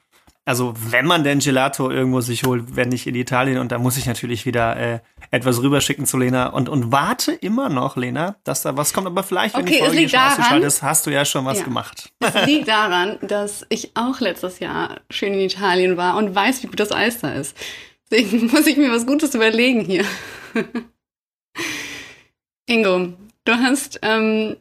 also 0.45 0.73
wenn 0.75 1.05
man 1.05 1.23
denn 1.23 1.39
Gelato 1.39 1.91
irgendwo 1.91 2.21
sich 2.21 2.43
holt, 2.43 2.75
wenn 2.75 2.89
nicht 2.89 3.05
in 3.05 3.15
Italien 3.15 3.59
und 3.59 3.71
da 3.71 3.77
muss 3.77 3.97
ich 3.97 4.05
natürlich 4.05 4.45
wieder 4.45 4.75
äh, 4.77 4.99
etwas 5.31 5.61
rüberschicken 5.61 6.05
zu 6.05 6.17
Lena 6.17 6.47
und 6.47 6.69
und 6.69 6.91
warte 6.91 7.33
immer 7.33 7.69
noch, 7.69 7.97
Lena, 7.97 8.35
dass 8.43 8.63
da 8.63 8.75
was 8.75 8.93
kommt, 8.93 9.07
aber 9.07 9.23
vielleicht 9.23 9.55
wenn 9.55 9.61
okay, 9.61 9.73
die 9.73 9.85
Folge 9.85 10.09
schon 10.09 10.19
ausgeschaltet 10.19 10.81
hast 10.81 11.05
du 11.05 11.11
ja 11.11 11.25
schon 11.25 11.45
was 11.45 11.59
ja. 11.59 11.63
gemacht. 11.65 12.11
Es 12.19 12.45
liegt 12.45 12.67
daran, 12.67 13.17
dass 13.21 13.65
ich 13.69 13.91
auch 13.95 14.19
letztes 14.19 14.59
Jahr 14.59 15.01
schön 15.09 15.33
in 15.33 15.41
Italien 15.41 15.97
war 15.97 16.17
und 16.17 16.33
weiß, 16.33 16.63
wie 16.63 16.67
gut 16.67 16.79
das 16.79 16.91
Eis 16.91 17.19
da 17.19 17.31
ist. 17.33 17.55
Deswegen 18.09 18.47
muss 18.51 18.67
ich 18.67 18.77
mir 18.77 18.91
was 18.91 19.05
Gutes 19.05 19.35
überlegen 19.35 19.81
hier. 19.81 20.05
Ingo, 22.65 23.13
du 23.45 23.53
hast 23.53 23.99
ähm, 24.03 24.57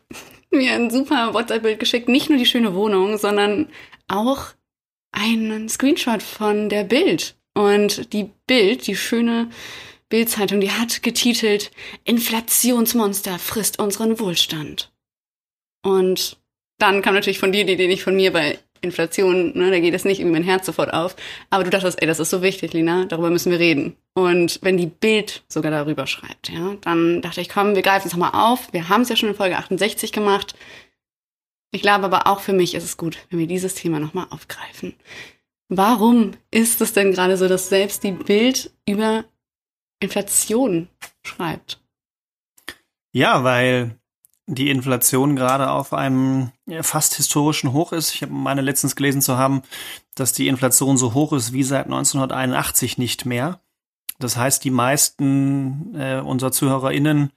mir 0.51 0.73
ein 0.73 0.91
super 0.91 1.35
WhatsApp-Bild 1.35 1.79
geschickt, 1.79 2.09
nicht 2.09 2.31
nur 2.31 2.39
die 2.39 2.47
schöne 2.47 2.75
Wohnung, 2.75 3.19
sondern 3.19 3.69
auch 4.09 4.47
einen 5.13 5.69
Screenshot 5.69 6.23
von 6.23 6.69
der 6.69 6.85
Bild. 6.85 7.37
Und 7.55 8.13
die 8.13 8.31
Bild, 8.47 8.87
die 8.87 8.97
schöne 8.97 9.51
Bildzeitung, 10.09 10.61
die 10.61 10.71
hat 10.71 11.03
getitelt 11.03 11.71
Inflationsmonster 12.05 13.39
frisst 13.39 13.79
unseren 13.79 14.19
Wohlstand. 14.21 14.93
Und 15.85 16.39
dann 16.79 17.03
kam 17.03 17.15
natürlich 17.15 17.39
von 17.39 17.53
dir 17.53 17.65
die 17.65 17.75
Idee, 17.75 17.89
nicht 17.89 18.05
von 18.05 18.17
mir, 18.17 18.33
bei 18.33 18.59
Inflation, 18.81 19.59
ne, 19.59 19.71
da 19.71 19.81
geht 19.81 19.95
es 19.95 20.05
nicht 20.05 20.21
irgendwie 20.21 20.39
mein 20.39 20.45
Herz 20.45 20.67
sofort 20.67 20.93
auf. 20.93 21.17
Aber 21.51 21.65
du 21.65 21.71
dachtest, 21.71 22.01
ey, 22.01 22.07
das 22.07 22.21
ist 22.21 22.31
so 22.31 22.43
wichtig, 22.43 22.73
Lina, 22.73 23.07
darüber 23.07 23.31
müssen 23.31 23.51
wir 23.51 23.59
reden. 23.59 23.97
Und 24.15 24.61
wenn 24.63 24.77
die 24.77 24.87
Bild 24.87 25.43
sogar 25.49 25.71
darüber 25.71 26.07
schreibt, 26.07 26.49
ja, 26.51 26.77
dann 26.83 27.23
dachte 27.23 27.41
ich, 27.41 27.49
komm, 27.49 27.75
wir 27.75 27.83
greifen 27.83 28.09
es 28.09 28.13
nochmal 28.15 28.33
auf. 28.35 28.73
Wir 28.73 28.89
haben 28.89 29.03
es 29.03 29.09
ja 29.09 29.17
schon 29.17 29.31
in 29.31 29.35
Folge 29.35 29.59
68 29.59 30.13
gemacht. 30.13 30.55
Ich 31.71 31.83
glaube 31.83 32.05
aber 32.05 32.27
auch 32.27 32.41
für 32.41 32.53
mich 32.53 32.75
ist 32.75 32.85
es 32.85 32.97
gut, 32.97 33.19
wenn 33.31 33.39
wir 33.39 33.47
dieses 33.47 33.75
Thema 33.75 34.01
nochmal 34.01 34.27
aufgreifen. 34.31 34.95
Warum 35.69 36.33
ist 36.51 36.81
es 36.81 36.95
denn 36.95 37.13
gerade 37.13 37.37
so, 37.37 37.47
dass 37.47 37.69
selbst 37.69 38.03
die 38.03 38.13
Bild 38.13 38.73
über 38.87 39.25
Inflation 40.01 40.89
schreibt? 41.23 41.81
Ja, 43.13 43.45
weil 43.45 43.99
die 44.47 44.71
Inflation 44.71 45.37
gerade 45.37 45.71
auf 45.71 45.93
einem 45.93 46.53
fast 46.81 47.15
historischen 47.15 47.73
Hoch 47.73 47.93
ist. 47.93 48.15
Ich 48.15 48.23
habe 48.23 48.33
meine 48.33 48.63
letztens 48.63 48.97
gelesen 48.97 49.21
zu 49.21 49.37
haben, 49.37 49.63
dass 50.15 50.33
die 50.33 50.49
Inflation 50.49 50.97
so 50.97 51.13
hoch 51.13 51.35
ist 51.35 51.53
wie 51.53 51.63
seit 51.63 51.85
1981 51.85 52.97
nicht 52.97 53.27
mehr. 53.27 53.61
Das 54.19 54.39
heißt, 54.39 54.65
die 54.65 54.71
meisten 54.71 55.95
äh, 55.95 56.21
unserer 56.21 56.51
ZuhörerInnen 56.51 57.31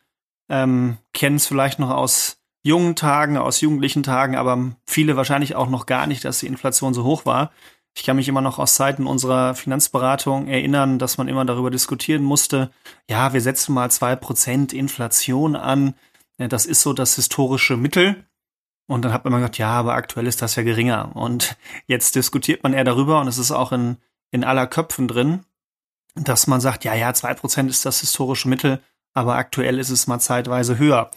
ähm, 0.50 0.97
kennen 1.13 1.35
es 1.35 1.47
vielleicht 1.47 1.79
noch 1.79 1.89
aus 1.89 2.40
jungen 2.63 2.96
Tagen, 2.96 3.38
aus 3.38 3.62
jugendlichen 3.62 4.03
Tagen, 4.03 4.36
aber 4.36 4.75
viele 4.86 5.15
wahrscheinlich 5.15 5.56
auch 5.56 5.70
noch 5.70 5.86
gar 5.86 6.08
nicht, 6.08 6.24
dass 6.25 6.39
die 6.39 6.48
Inflation 6.48 6.94
so 6.94 7.03
hoch 7.03 7.25
war. 7.25 7.51
Ich 7.96 8.03
kann 8.03 8.15
mich 8.15 8.27
immer 8.27 8.41
noch 8.41 8.60
aus 8.60 8.75
Zeiten 8.75 9.06
unserer 9.06 9.53
Finanzberatung 9.53 10.48
erinnern, 10.48 10.98
dass 10.98 11.18
man 11.18 11.27
immer 11.27 11.44
darüber 11.44 11.72
diskutieren 11.72 12.24
musste, 12.24 12.72
ja, 13.10 13.34
wir 13.34 13.41
setzen 13.41 13.74
mal 13.74 13.91
zwei 13.91 14.15
Prozent 14.15 14.72
Inflation 14.72 15.56
an. 15.56 15.96
Das 16.38 16.65
ist 16.65 16.82
so 16.82 16.94
das 16.94 17.15
historische 17.15 17.75
Mittel. 17.75 18.25
Und 18.88 19.03
dann 19.03 19.13
hat 19.13 19.25
man 19.25 19.34
gesagt, 19.34 19.58
ja, 19.58 19.72
aber 19.72 19.94
aktuell 19.94 20.27
ist 20.27 20.41
das 20.41 20.56
ja 20.56 20.63
geringer. 20.63 21.15
Und 21.15 21.58
jetzt 21.88 22.15
diskutiert 22.15 22.63
man 22.63 22.74
eher 22.74 22.84
darüber 22.84 23.22
und 23.22 23.27
es 23.27 23.38
ist 23.38 23.51
auch 23.51 23.72
in, 23.72 23.98
in 24.32 24.44
aller 24.44 24.68
Köpfen 24.68 25.08
drin, 25.08 25.46
dass 26.15 26.48
man 26.48 26.62
sagt, 26.62 26.84
ja, 26.84 26.94
ja, 26.94 27.13
zwei 27.13 27.34
Prozent 27.34 27.70
ist 27.70 27.86
das 27.86 28.01
historische 28.01 28.50
Mittel, 28.50 28.82
aber 29.13 29.36
aktuell 29.36 29.80
ist 29.80 29.89
es 29.89 30.08
mal 30.08 30.20
zeitweise 30.20 30.77
höher. 30.77 31.12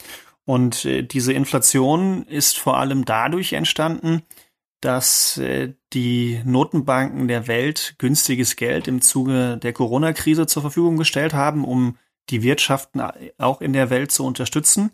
Und 0.45 0.85
äh, 0.85 1.03
diese 1.03 1.33
Inflation 1.33 2.25
ist 2.25 2.59
vor 2.59 2.79
allem 2.79 3.05
dadurch 3.05 3.55
entstanden, 3.55 4.23
dass 4.81 5.39
äh, 5.39 5.73
die 5.93 6.43
Notenbanken 6.45 7.29
der 7.29 7.47
Welt 7.47 7.95
günstiges 7.99 8.57
Geld 8.57 8.87
im 8.87 9.01
Zuge 9.01 9.57
der 9.57 9.73
Corona-Krise 9.73 10.47
zur 10.47 10.63
Verfügung 10.63 10.97
gestellt 10.99 11.33
haben, 11.33 11.65
um 11.65 11.97
die 12.31 12.43
Wirtschaften 12.43 13.03
auch 13.39 13.61
in 13.61 13.73
der 13.73 13.91
Welt 13.91 14.11
zu 14.11 14.25
unterstützen. 14.25 14.91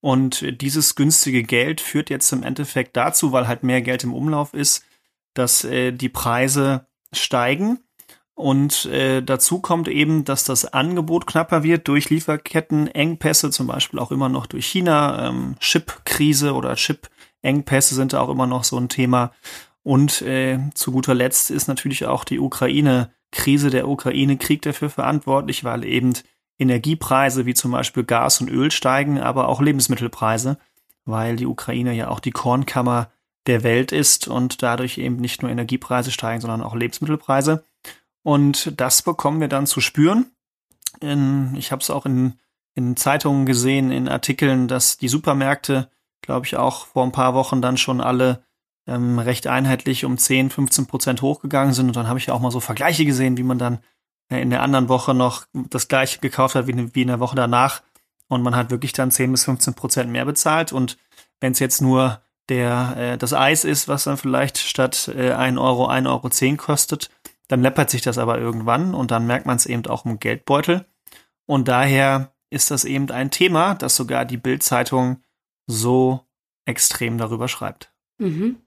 Und 0.00 0.60
dieses 0.60 0.96
günstige 0.96 1.42
Geld 1.42 1.80
führt 1.80 2.10
jetzt 2.10 2.30
im 2.32 2.42
Endeffekt 2.42 2.96
dazu, 2.96 3.32
weil 3.32 3.48
halt 3.48 3.62
mehr 3.62 3.80
Geld 3.80 4.04
im 4.04 4.12
Umlauf 4.12 4.52
ist, 4.52 4.84
dass 5.32 5.64
äh, 5.64 5.92
die 5.92 6.08
Preise 6.08 6.86
steigen. 7.12 7.78
Und 8.34 8.86
äh, 8.86 9.22
dazu 9.22 9.60
kommt 9.60 9.86
eben, 9.86 10.24
dass 10.24 10.42
das 10.42 10.64
Angebot 10.64 11.26
knapper 11.26 11.62
wird 11.62 11.86
durch 11.86 12.10
Lieferkettenengpässe, 12.10 13.50
zum 13.50 13.68
Beispiel 13.68 14.00
auch 14.00 14.10
immer 14.10 14.28
noch 14.28 14.46
durch 14.46 14.66
China. 14.66 15.28
Ähm, 15.28 15.54
Chip-Krise 15.60 16.54
oder 16.54 16.74
Chip 16.74 17.08
Engpässe 17.42 17.94
sind 17.94 18.14
auch 18.14 18.28
immer 18.28 18.46
noch 18.46 18.64
so 18.64 18.76
ein 18.78 18.88
Thema. 18.88 19.32
Und 19.82 20.22
äh, 20.22 20.58
zu 20.74 20.92
guter 20.92 21.14
Letzt 21.14 21.50
ist 21.50 21.68
natürlich 21.68 22.06
auch 22.06 22.24
die 22.24 22.40
Ukraine-Krise, 22.40 23.70
der 23.70 23.86
Ukraine-Krieg 23.86 24.62
dafür 24.62 24.90
verantwortlich, 24.90 25.62
weil 25.62 25.84
eben 25.84 26.14
Energiepreise 26.58 27.46
wie 27.46 27.54
zum 27.54 27.70
Beispiel 27.72 28.04
Gas 28.04 28.40
und 28.40 28.48
Öl 28.48 28.70
steigen, 28.70 29.20
aber 29.20 29.48
auch 29.48 29.60
Lebensmittelpreise, 29.60 30.58
weil 31.04 31.36
die 31.36 31.46
Ukraine 31.46 31.92
ja 31.92 32.08
auch 32.08 32.20
die 32.20 32.30
Kornkammer 32.30 33.10
der 33.46 33.62
Welt 33.62 33.92
ist 33.92 34.26
und 34.26 34.62
dadurch 34.62 34.96
eben 34.96 35.16
nicht 35.16 35.42
nur 35.42 35.50
Energiepreise 35.50 36.10
steigen, 36.10 36.40
sondern 36.40 36.62
auch 36.62 36.74
Lebensmittelpreise. 36.74 37.66
Und 38.24 38.80
das 38.80 39.02
bekommen 39.02 39.40
wir 39.40 39.48
dann 39.48 39.68
zu 39.68 39.80
spüren. 39.80 40.32
In, 41.00 41.54
ich 41.56 41.70
habe 41.70 41.80
es 41.80 41.90
auch 41.90 42.06
in, 42.06 42.40
in 42.74 42.96
Zeitungen 42.96 43.46
gesehen, 43.46 43.92
in 43.92 44.08
Artikeln, 44.08 44.66
dass 44.66 44.96
die 44.96 45.08
Supermärkte 45.08 45.88
glaube 46.24 46.46
ich, 46.46 46.56
auch 46.56 46.86
vor 46.86 47.04
ein 47.04 47.12
paar 47.12 47.34
Wochen 47.34 47.62
dann 47.62 47.76
schon 47.76 48.00
alle 48.00 48.42
ähm, 48.86 49.18
recht 49.18 49.46
einheitlich 49.46 50.04
um 50.04 50.18
10, 50.18 50.50
15 50.50 50.86
Prozent 50.86 51.22
hochgegangen 51.22 51.74
sind. 51.74 51.88
Und 51.88 51.96
dann 51.96 52.08
habe 52.08 52.18
ich 52.18 52.26
ja 52.26 52.34
auch 52.34 52.40
mal 52.40 52.50
so 52.50 52.60
Vergleiche 52.60 53.04
gesehen, 53.04 53.36
wie 53.36 53.42
man 53.42 53.58
dann 53.58 53.78
äh, 54.30 54.40
in 54.40 54.50
der 54.50 54.62
anderen 54.62 54.88
Woche 54.88 55.14
noch 55.14 55.46
das 55.52 55.88
gleiche 55.88 56.18
gekauft 56.18 56.54
hat 56.54 56.66
wie, 56.66 56.94
wie 56.94 57.02
in 57.02 57.08
der 57.08 57.20
Woche 57.20 57.36
danach. 57.36 57.82
Und 58.28 58.42
man 58.42 58.56
hat 58.56 58.70
wirklich 58.70 58.92
dann 58.92 59.10
10 59.10 59.32
bis 59.32 59.44
15 59.44 59.74
Prozent 59.74 60.10
mehr 60.10 60.24
bezahlt. 60.24 60.72
Und 60.72 60.96
wenn 61.40 61.52
es 61.52 61.58
jetzt 61.58 61.80
nur 61.80 62.20
der, 62.48 62.94
äh, 62.96 63.18
das 63.18 63.32
Eis 63.32 63.64
ist, 63.64 63.88
was 63.88 64.04
dann 64.04 64.16
vielleicht 64.16 64.58
statt 64.58 65.10
äh, 65.14 65.32
1 65.32 65.58
Euro 65.58 65.88
1,10 65.88 66.08
Euro 66.08 66.28
10 66.28 66.56
kostet, 66.56 67.10
dann 67.48 67.62
läppert 67.62 67.90
sich 67.90 68.02
das 68.02 68.18
aber 68.18 68.38
irgendwann 68.38 68.94
und 68.94 69.10
dann 69.10 69.26
merkt 69.26 69.46
man 69.46 69.56
es 69.56 69.66
eben 69.66 69.86
auch 69.86 70.04
im 70.04 70.18
Geldbeutel. 70.18 70.86
Und 71.46 71.68
daher 71.68 72.32
ist 72.50 72.70
das 72.70 72.84
eben 72.84 73.10
ein 73.10 73.30
Thema, 73.30 73.74
das 73.74 73.96
sogar 73.96 74.24
die 74.24 74.36
Bildzeitung 74.36 75.22
so 75.66 76.20
extrem 76.64 77.18
darüber 77.18 77.48
schreibt. 77.48 77.92
Mhm. 78.18 78.58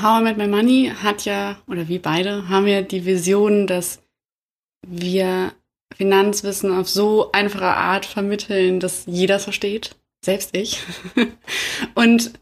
How 0.00 0.20
I 0.20 0.22
Met 0.22 0.36
My 0.36 0.46
Money 0.46 0.92
hat 1.02 1.24
ja, 1.24 1.56
oder 1.66 1.88
wir 1.88 2.00
beide, 2.00 2.48
haben 2.48 2.68
ja 2.68 2.82
die 2.82 3.04
Vision, 3.04 3.66
dass 3.66 4.00
wir 4.86 5.52
Finanzwissen 5.96 6.72
auf 6.72 6.88
so 6.88 7.32
einfache 7.32 7.64
Art 7.64 8.06
vermitteln, 8.06 8.78
dass 8.78 9.06
jeder 9.06 9.36
es 9.36 9.44
versteht. 9.44 9.96
Selbst 10.24 10.54
ich. 10.54 10.82
Und 11.94 12.32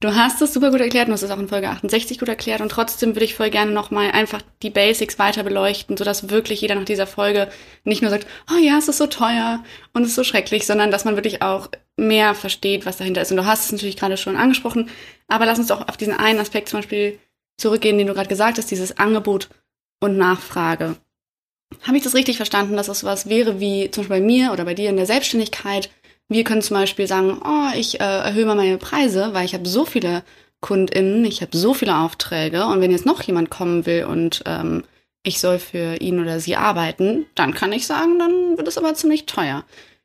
Du 0.00 0.14
hast 0.14 0.42
es 0.42 0.52
super 0.52 0.70
gut 0.70 0.80
erklärt, 0.80 1.08
du 1.08 1.12
hast 1.12 1.22
es 1.22 1.30
auch 1.30 1.38
in 1.38 1.48
Folge 1.48 1.68
68 1.70 2.18
gut 2.18 2.28
erklärt 2.28 2.60
und 2.60 2.68
trotzdem 2.68 3.14
würde 3.14 3.24
ich 3.24 3.34
voll 3.34 3.48
gerne 3.48 3.70
nochmal 3.70 4.10
einfach 4.10 4.42
die 4.62 4.68
Basics 4.68 5.18
weiter 5.18 5.42
beleuchten, 5.44 5.96
sodass 5.96 6.28
wirklich 6.28 6.60
jeder 6.60 6.74
nach 6.74 6.84
dieser 6.84 7.06
Folge 7.06 7.50
nicht 7.84 8.02
nur 8.02 8.10
sagt, 8.10 8.26
oh 8.52 8.58
ja, 8.58 8.76
es 8.76 8.88
ist 8.88 8.98
so 8.98 9.06
teuer 9.06 9.64
und 9.94 10.02
es 10.02 10.10
ist 10.10 10.16
so 10.16 10.24
schrecklich, 10.24 10.66
sondern 10.66 10.90
dass 10.90 11.06
man 11.06 11.16
wirklich 11.16 11.40
auch 11.40 11.70
mehr 11.96 12.34
versteht, 12.34 12.84
was 12.84 12.98
dahinter 12.98 13.22
ist. 13.22 13.30
Und 13.30 13.38
du 13.38 13.46
hast 13.46 13.64
es 13.64 13.72
natürlich 13.72 13.96
gerade 13.96 14.18
schon 14.18 14.36
angesprochen, 14.36 14.90
aber 15.26 15.46
lass 15.46 15.58
uns 15.58 15.68
doch 15.68 15.88
auf 15.88 15.96
diesen 15.96 16.14
einen 16.14 16.40
Aspekt 16.40 16.68
zum 16.68 16.80
Beispiel 16.80 17.18
zurückgehen, 17.56 17.96
den 17.96 18.06
du 18.06 18.14
gerade 18.14 18.28
gesagt 18.28 18.58
hast, 18.58 18.70
dieses 18.70 18.98
Angebot 18.98 19.48
und 20.02 20.18
Nachfrage. 20.18 20.96
Habe 21.82 21.96
ich 21.96 22.02
das 22.02 22.14
richtig 22.14 22.36
verstanden, 22.36 22.76
dass 22.76 22.88
das 22.88 23.00
sowas 23.00 23.28
wäre 23.28 23.58
wie 23.58 23.90
zum 23.90 24.02
Beispiel 24.02 24.20
bei 24.20 24.26
mir 24.26 24.52
oder 24.52 24.64
bei 24.64 24.74
dir 24.74 24.90
in 24.90 24.96
der 24.96 25.06
Selbstständigkeit, 25.06 25.88
wir 26.28 26.44
können 26.44 26.62
zum 26.62 26.76
Beispiel 26.76 27.06
sagen, 27.06 27.40
oh, 27.44 27.76
ich 27.76 28.00
äh, 28.00 28.04
erhöhe 28.04 28.46
mal 28.46 28.56
meine 28.56 28.78
Preise, 28.78 29.30
weil 29.32 29.44
ich 29.44 29.54
habe 29.54 29.68
so 29.68 29.84
viele 29.84 30.22
KundInnen, 30.60 31.24
ich 31.24 31.42
habe 31.42 31.56
so 31.56 31.74
viele 31.74 31.98
Aufträge 31.98 32.64
und 32.66 32.80
wenn 32.80 32.90
jetzt 32.90 33.06
noch 33.06 33.22
jemand 33.22 33.50
kommen 33.50 33.84
will 33.86 34.04
und 34.04 34.42
ähm, 34.46 34.84
ich 35.22 35.40
soll 35.40 35.58
für 35.58 36.00
ihn 36.00 36.20
oder 36.20 36.40
sie 36.40 36.56
arbeiten, 36.56 37.26
dann 37.34 37.54
kann 37.54 37.72
ich 37.72 37.86
sagen, 37.86 38.18
dann 38.18 38.56
wird 38.56 38.68
es 38.68 38.78
aber 38.78 38.94
ziemlich 38.94 39.26
teuer. 39.26 39.64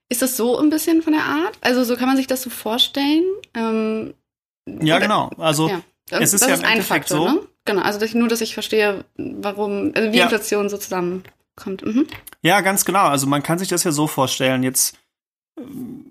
Ist 0.10 0.22
das 0.22 0.36
so 0.36 0.58
ein 0.58 0.70
bisschen 0.70 1.02
von 1.02 1.14
der 1.14 1.24
Art? 1.24 1.58
Also 1.62 1.84
so 1.84 1.96
kann 1.96 2.08
man 2.08 2.18
sich 2.18 2.28
das 2.28 2.42
so 2.42 2.50
vorstellen? 2.50 3.24
Ähm, 3.54 4.14
ja, 4.66 4.96
oder, 4.96 5.06
genau. 5.06 5.30
Also 5.38 5.70
ja. 5.70 5.82
es 6.10 6.34
ist 6.34 6.42
das 6.42 6.50
ja 6.50 6.56
ist 6.56 6.64
im 6.64 6.70
Endeffekt 6.70 7.10
Faktor, 7.10 7.30
so. 7.30 7.36
Ne? 7.36 7.48
Genau, 7.66 7.82
also 7.82 8.00
dass 8.00 8.10
ich, 8.10 8.16
nur, 8.16 8.28
dass 8.28 8.42
ich 8.42 8.54
verstehe, 8.54 9.06
warum, 9.16 9.92
also 9.94 10.12
wie 10.12 10.18
ja. 10.18 10.24
Inflation 10.24 10.70
so 10.70 10.78
zusammenkommt. 10.78 11.86
Mhm. 11.86 12.08
Ja, 12.42 12.62
ganz 12.62 12.84
genau. 12.84 13.06
Also 13.06 13.28
man 13.28 13.44
kann 13.44 13.60
sich 13.60 13.68
das 13.68 13.84
ja 13.84 13.92
so 13.92 14.08
vorstellen. 14.08 14.64
Jetzt 14.64 14.98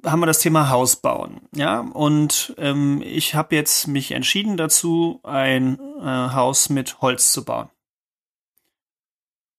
haben 0.05 0.21
wir 0.21 0.27
das 0.27 0.41
Thema 0.41 0.71
Haus 0.71 0.97
bauen. 0.97 1.41
Ja, 1.55 1.81
und 1.81 2.55
ähm, 2.59 3.03
ich 3.05 3.35
habe 3.35 3.55
jetzt 3.55 3.89
mich 3.89 4.13
entschieden 4.13 4.57
dazu, 4.57 5.21
ein 5.23 5.79
äh, 6.01 6.05
Haus 6.05 6.69
mit 6.69 7.01
Holz 7.01 7.33
zu 7.33 7.45
bauen. 7.45 7.69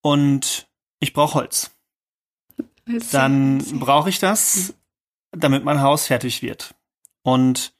Und 0.02 0.68
ich 1.00 1.14
brauche 1.14 1.36
Holz. 1.36 1.72
Dann 3.12 3.64
brauche 3.80 4.10
ich 4.10 4.20
das, 4.20 4.74
damit 5.32 5.64
mein 5.64 5.82
Haus 5.82 6.08
fertig 6.08 6.42
wird. 6.42 6.74
Und 7.22 7.74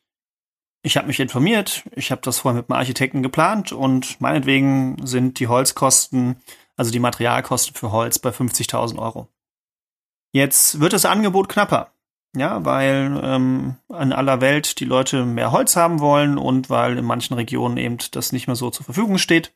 ich 0.82 0.98
habe 0.98 1.08
mich 1.08 1.20
informiert, 1.20 1.84
ich 1.96 2.12
habe 2.12 2.22
das 2.22 2.40
vorher 2.40 2.62
mit 2.62 2.70
einem 2.70 2.78
Architekten 2.78 3.24
geplant 3.24 3.72
und 3.72 4.22
meinetwegen 4.22 5.06
sind 5.06 5.40
die 5.40 5.48
Holzkosten, 5.48 6.38
also 6.78 6.92
die 6.92 7.00
Materialkosten 7.00 7.76
für 7.76 7.92
Holz 7.92 8.20
bei 8.20 8.30
50.000 8.30 8.98
Euro. 8.98 9.28
Jetzt 10.32 10.80
wird 10.80 10.94
das 10.94 11.06
Angebot 11.06 11.50
knapper. 11.50 11.92
Ja, 12.36 12.64
weil 12.64 13.20
ähm, 13.24 13.78
in 13.90 14.14
aller 14.14 14.40
Welt 14.40 14.80
die 14.80 14.86
Leute 14.86 15.26
mehr 15.26 15.52
Holz 15.52 15.76
haben 15.76 16.00
wollen 16.00 16.38
und 16.38 16.70
weil 16.70 16.98
in 16.98 17.06
manchen 17.06 17.34
Regionen 17.34 17.78
eben 17.78 17.98
das 18.12 18.32
nicht 18.32 18.46
mehr 18.46 18.56
so 18.56 18.70
zur 18.70 18.86
Verfügung 18.86 19.18
steht. 19.18 19.56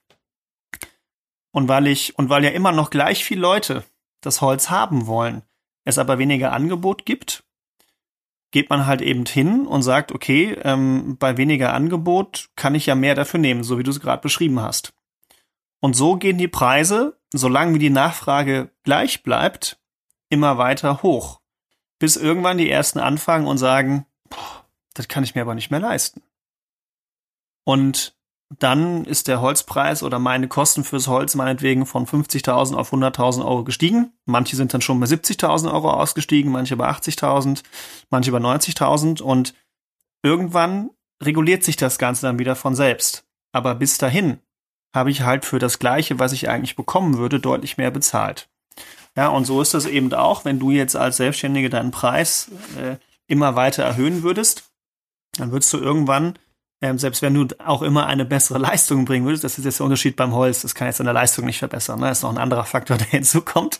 Und 1.52 1.68
weil 1.68 1.86
ich, 1.86 2.18
und 2.18 2.30
weil 2.30 2.44
ja 2.44 2.50
immer 2.50 2.72
noch 2.72 2.90
gleich 2.90 3.24
viele 3.24 3.42
Leute 3.42 3.84
das 4.22 4.42
Holz 4.42 4.72
haben 4.72 5.06
wollen, 5.06 5.44
es 5.84 6.00
aber 6.00 6.18
weniger 6.18 6.52
Angebot 6.52 7.06
gibt, 7.06 7.44
geht 8.50 8.72
man 8.72 8.88
halt 8.88 9.02
eben 9.02 9.26
hin 9.26 9.68
und 9.68 9.84
sagt, 9.84 10.12
okay, 10.12 10.58
ähm, 10.64 11.18
bei 11.18 11.38
weniger 11.38 11.74
Angebot 11.74 12.50
kann 12.56 12.74
ich 12.74 12.88
ja 12.88 12.96
mehr 12.96 13.14
dafür 13.14 13.40
nehmen, 13.40 13.64
so 13.64 13.78
wie 13.78 13.84
du 13.84 13.92
es 13.92 14.00
gerade 14.00 14.22
beschrieben 14.22 14.62
hast. 14.62 14.94
Und 15.80 15.96
so 15.96 16.16
gehen 16.16 16.38
die 16.40 16.48
Preise, 16.48 17.20
solange 17.32 17.76
wie 17.76 17.80
die 17.80 17.90
Nachfrage 17.92 18.72
gleich 18.84 19.22
bleibt, 19.22 19.80
immer 20.30 20.58
weiter 20.58 21.04
hoch 21.04 21.43
bis 22.04 22.18
irgendwann 22.18 22.58
die 22.58 22.70
ersten 22.70 23.00
anfangen 23.00 23.48
und 23.48 23.58
sagen, 23.58 24.06
das 24.94 25.08
kann 25.08 25.24
ich 25.24 25.36
mir 25.36 25.42
aber 25.42 25.56
nicht 25.56 25.72
mehr 25.72 25.80
leisten. 25.80 26.22
Und 27.64 28.18
dann 28.60 29.06
ist 29.06 29.30
der 29.30 29.40
Holzpreis 29.40 30.04
oder 30.04 30.20
meine 30.20 30.50
Kosten 30.50 30.84
fürs 30.84 31.08
Holz 31.08 31.34
meinetwegen 31.36 31.86
von 31.86 32.06
50.000 32.06 32.76
auf 32.76 32.92
100.000 32.92 33.46
Euro 33.46 33.64
gestiegen. 33.64 34.12
Manche 34.26 34.58
sind 34.58 34.74
dann 34.74 34.82
schon 34.82 35.00
bei 35.00 35.06
70.000 35.06 35.72
Euro 35.72 35.92
ausgestiegen, 35.92 36.52
manche 36.52 36.76
bei 36.76 36.90
80.000, 36.90 37.64
manche 38.10 38.34
bei 38.34 38.40
90.000 38.40 39.22
und 39.22 39.54
irgendwann 40.24 40.90
reguliert 41.24 41.64
sich 41.64 41.78
das 41.78 42.00
Ganze 42.00 42.24
dann 42.24 42.38
wieder 42.38 42.58
von 42.58 42.76
selbst. 42.76 43.26
Aber 43.54 43.76
bis 43.76 43.98
dahin 43.98 44.42
habe 44.94 45.10
ich 45.10 45.22
halt 45.22 45.46
für 45.46 45.58
das 45.58 45.80
Gleiche, 45.80 46.20
was 46.20 46.34
ich 46.34 46.50
eigentlich 46.50 46.76
bekommen 46.76 47.18
würde, 47.18 47.40
deutlich 47.40 47.78
mehr 47.78 47.92
bezahlt. 47.92 48.50
Ja, 49.16 49.28
und 49.30 49.46
so 49.46 49.62
ist 49.62 49.74
das 49.74 49.86
eben 49.86 50.12
auch, 50.14 50.44
wenn 50.46 50.60
du 50.60 50.72
jetzt 50.72 50.96
als 50.96 51.18
Selbstständige 51.18 51.70
deinen 51.70 51.92
Preis 51.92 52.50
äh, 52.78 52.98
immer 53.28 53.56
weiter 53.56 53.84
erhöhen 53.84 54.24
würdest, 54.24 54.72
dann 55.38 55.52
würdest 55.52 55.72
du 55.74 55.78
irgendwann, 55.78 56.38
ähm, 56.82 56.98
selbst 56.98 57.22
wenn 57.22 57.34
du 57.34 57.48
auch 57.60 57.84
immer 57.84 58.08
eine 58.08 58.26
bessere 58.26 58.58
Leistung 58.60 59.06
bringen 59.06 59.26
würdest, 59.26 59.44
das 59.44 59.58
ist 59.58 59.66
jetzt 59.66 59.80
der 59.80 59.86
Unterschied 59.86 60.16
beim 60.16 60.34
Holz, 60.34 60.62
das 60.64 60.74
kann 60.74 60.88
jetzt 60.88 61.00
deine 61.00 61.12
Leistung 61.12 61.46
nicht 61.46 61.60
verbessern. 61.60 62.00
Ne? 62.00 62.08
Das 62.08 62.20
ist 62.20 62.24
noch 62.24 62.32
ein 62.32 62.38
anderer 62.38 62.66
Faktor, 62.66 62.98
der 63.00 63.08
hinzukommt. 63.08 63.80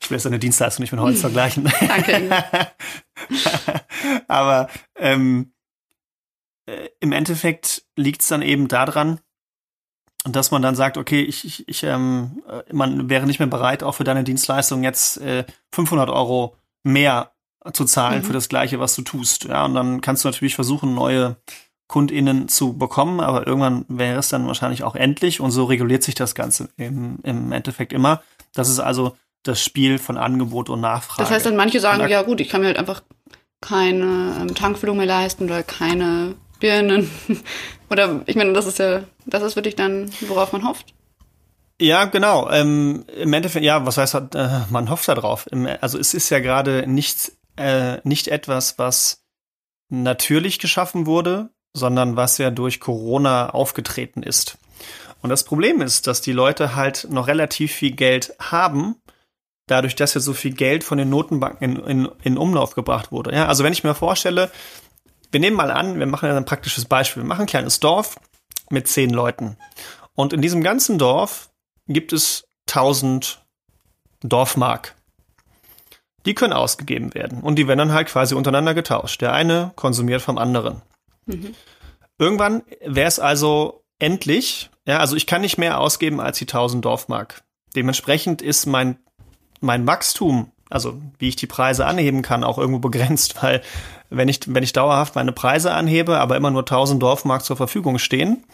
Ich 0.00 0.10
will 0.10 0.16
jetzt 0.16 0.26
deine 0.26 0.38
Dienstleistung 0.38 0.82
nicht 0.82 0.92
mit 0.92 1.00
Holz 1.00 1.20
vergleichen. 1.20 1.64
Danke. 1.80 2.72
Aber 4.28 4.68
ähm, 4.96 5.54
äh, 6.66 6.88
im 7.00 7.12
Endeffekt 7.12 7.84
liegt 7.96 8.22
es 8.22 8.28
dann 8.28 8.42
eben 8.42 8.68
daran, 8.68 9.20
dass 10.24 10.50
man 10.50 10.62
dann 10.62 10.76
sagt, 10.76 10.96
okay, 10.96 11.22
ich, 11.22 11.44
ich, 11.44 11.68
ich 11.68 11.82
ähm, 11.82 12.42
äh, 12.48 12.72
man 12.72 13.10
wäre 13.10 13.26
nicht 13.26 13.38
mehr 13.38 13.48
bereit, 13.48 13.82
auch 13.82 13.96
für 13.96 14.04
deine 14.04 14.24
Dienstleistung 14.24 14.84
jetzt 14.84 15.20
äh, 15.20 15.44
500 15.72 16.08
Euro 16.10 16.56
mehr 16.84 17.32
zu 17.72 17.84
zahlen 17.84 18.22
mhm. 18.22 18.24
für 18.24 18.32
das 18.32 18.48
Gleiche, 18.48 18.80
was 18.80 18.94
du 18.94 19.02
tust. 19.02 19.44
Ja, 19.44 19.64
und 19.64 19.74
dann 19.74 20.00
kannst 20.00 20.24
du 20.24 20.28
natürlich 20.28 20.54
versuchen, 20.54 20.94
neue 20.94 21.36
KundInnen 21.88 22.48
zu 22.48 22.72
bekommen, 22.78 23.20
aber 23.20 23.46
irgendwann 23.46 23.84
wäre 23.88 24.18
es 24.18 24.28
dann 24.28 24.46
wahrscheinlich 24.46 24.82
auch 24.82 24.94
endlich 24.94 25.40
und 25.40 25.50
so 25.50 25.64
reguliert 25.64 26.02
sich 26.02 26.14
das 26.14 26.34
Ganze 26.34 26.68
im, 26.76 27.18
im 27.22 27.52
Endeffekt 27.52 27.92
immer. 27.92 28.22
Das 28.54 28.68
ist 28.68 28.80
also 28.80 29.16
das 29.42 29.62
Spiel 29.62 29.98
von 29.98 30.16
Angebot 30.16 30.70
und 30.70 30.80
Nachfrage. 30.80 31.22
Das 31.22 31.30
heißt 31.30 31.46
dann, 31.46 31.56
manche 31.56 31.80
sagen, 31.80 32.08
ja 32.08 32.22
gut, 32.22 32.40
ich 32.40 32.48
kann 32.48 32.60
mir 32.60 32.68
halt 32.68 32.78
einfach 32.78 33.02
keine 33.60 34.36
ähm, 34.40 34.54
Tankfüllung 34.54 34.96
mehr 34.96 35.06
leisten 35.06 35.44
oder 35.44 35.62
keine 35.62 36.34
Birnen. 36.62 37.10
oder 37.90 38.22
ich 38.26 38.36
meine, 38.36 38.54
das 38.54 38.66
ist 38.66 38.78
ja, 38.78 39.02
das 39.26 39.42
ist 39.42 39.56
wirklich 39.56 39.76
dann, 39.76 40.10
worauf 40.22 40.52
man 40.52 40.66
hofft. 40.66 40.94
Ja, 41.80 42.04
genau. 42.04 42.48
Ähm, 42.50 43.04
Im 43.14 43.32
Endeffekt, 43.32 43.64
ja, 43.64 43.84
was 43.84 43.98
heißt, 43.98 44.14
äh, 44.14 44.60
man 44.70 44.88
hofft 44.88 45.08
da 45.08 45.14
drauf. 45.14 45.46
Also 45.80 45.98
es 45.98 46.14
ist 46.14 46.30
ja 46.30 46.38
gerade 46.38 46.86
nicht, 46.86 47.32
äh, 47.56 47.98
nicht 48.04 48.28
etwas, 48.28 48.78
was 48.78 49.24
natürlich 49.88 50.60
geschaffen 50.60 51.06
wurde, 51.06 51.50
sondern 51.74 52.16
was 52.16 52.38
ja 52.38 52.50
durch 52.50 52.78
Corona 52.78 53.50
aufgetreten 53.50 54.22
ist. 54.22 54.58
Und 55.20 55.30
das 55.30 55.44
Problem 55.44 55.80
ist, 55.80 56.06
dass 56.06 56.20
die 56.20 56.32
Leute 56.32 56.76
halt 56.76 57.08
noch 57.10 57.26
relativ 57.26 57.72
viel 57.72 57.92
Geld 57.92 58.34
haben, 58.38 58.96
dadurch, 59.66 59.96
dass 59.96 60.14
ja 60.14 60.20
so 60.20 60.32
viel 60.32 60.52
Geld 60.52 60.84
von 60.84 60.98
den 60.98 61.10
Notenbanken 61.10 61.76
in, 61.76 61.84
in, 61.84 62.08
in 62.22 62.38
Umlauf 62.38 62.74
gebracht 62.74 63.10
wurde. 63.10 63.34
Ja, 63.34 63.46
also 63.46 63.64
wenn 63.64 63.72
ich 63.72 63.84
mir 63.84 63.94
vorstelle, 63.94 64.50
wir 65.32 65.40
nehmen 65.40 65.56
mal 65.56 65.70
an, 65.70 65.98
wir 65.98 66.06
machen 66.06 66.30
ein 66.30 66.44
praktisches 66.44 66.84
Beispiel. 66.84 67.22
Wir 67.22 67.28
machen 67.28 67.42
ein 67.42 67.46
kleines 67.46 67.80
Dorf 67.80 68.16
mit 68.70 68.86
zehn 68.86 69.10
Leuten. 69.10 69.56
Und 70.14 70.32
in 70.32 70.42
diesem 70.42 70.62
ganzen 70.62 70.98
Dorf 70.98 71.50
gibt 71.88 72.12
es 72.12 72.44
1000 72.68 73.44
Dorfmark. 74.20 74.94
Die 76.26 76.34
können 76.34 76.52
ausgegeben 76.52 77.14
werden 77.14 77.40
und 77.40 77.56
die 77.56 77.66
werden 77.66 77.78
dann 77.78 77.92
halt 77.92 78.08
quasi 78.08 78.34
untereinander 78.34 78.74
getauscht. 78.74 79.20
Der 79.20 79.32
eine 79.32 79.72
konsumiert 79.74 80.22
vom 80.22 80.38
anderen. 80.38 80.82
Mhm. 81.26 81.54
Irgendwann 82.18 82.62
wäre 82.80 83.08
es 83.08 83.18
also 83.18 83.82
endlich, 83.98 84.70
ja, 84.86 84.98
also 84.98 85.16
ich 85.16 85.26
kann 85.26 85.40
nicht 85.40 85.58
mehr 85.58 85.80
ausgeben 85.80 86.20
als 86.20 86.38
die 86.38 86.44
1000 86.44 86.84
Dorfmark. 86.84 87.42
Dementsprechend 87.74 88.42
ist 88.42 88.66
mein, 88.66 88.98
mein 89.60 89.86
Wachstum, 89.86 90.52
also 90.72 90.98
wie 91.18 91.28
ich 91.28 91.36
die 91.36 91.46
Preise 91.46 91.86
anheben 91.86 92.22
kann, 92.22 92.44
auch 92.44 92.58
irgendwo 92.58 92.78
begrenzt, 92.78 93.36
weil 93.42 93.62
wenn 94.10 94.28
ich, 94.28 94.40
wenn 94.46 94.62
ich 94.62 94.72
dauerhaft 94.72 95.14
meine 95.14 95.32
Preise 95.32 95.72
anhebe, 95.72 96.18
aber 96.18 96.36
immer 96.36 96.50
nur 96.50 96.62
1000 96.62 97.02
Dorfmark 97.02 97.44
zur 97.44 97.56
Verfügung 97.56 97.98
stehen, 97.98 98.44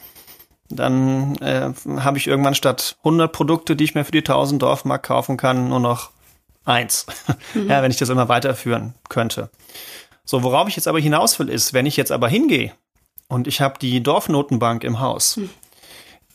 dann 0.70 1.36
äh, 1.36 1.72
habe 2.00 2.18
ich 2.18 2.26
irgendwann 2.26 2.54
statt 2.54 2.96
100 2.98 3.32
Produkte, 3.32 3.74
die 3.74 3.84
ich 3.84 3.94
mir 3.94 4.04
für 4.04 4.12
die 4.12 4.18
1000 4.18 4.60
Dorfmark 4.60 5.02
kaufen 5.02 5.36
kann, 5.36 5.68
nur 5.68 5.80
noch 5.80 6.10
eins. 6.64 7.06
Mhm. 7.54 7.70
Ja, 7.70 7.82
wenn 7.82 7.90
ich 7.90 7.96
das 7.96 8.10
immer 8.10 8.28
weiterführen 8.28 8.94
könnte. 9.08 9.48
So, 10.24 10.42
worauf 10.42 10.68
ich 10.68 10.76
jetzt 10.76 10.86
aber 10.86 11.00
hinaus 11.00 11.38
will, 11.38 11.48
ist, 11.48 11.72
wenn 11.72 11.86
ich 11.86 11.96
jetzt 11.96 12.12
aber 12.12 12.28
hingehe 12.28 12.72
und 13.28 13.46
ich 13.46 13.62
habe 13.62 13.78
die 13.78 14.02
Dorfnotenbank 14.02 14.84
im 14.84 15.00
Haus, 15.00 15.38
mhm. 15.38 15.48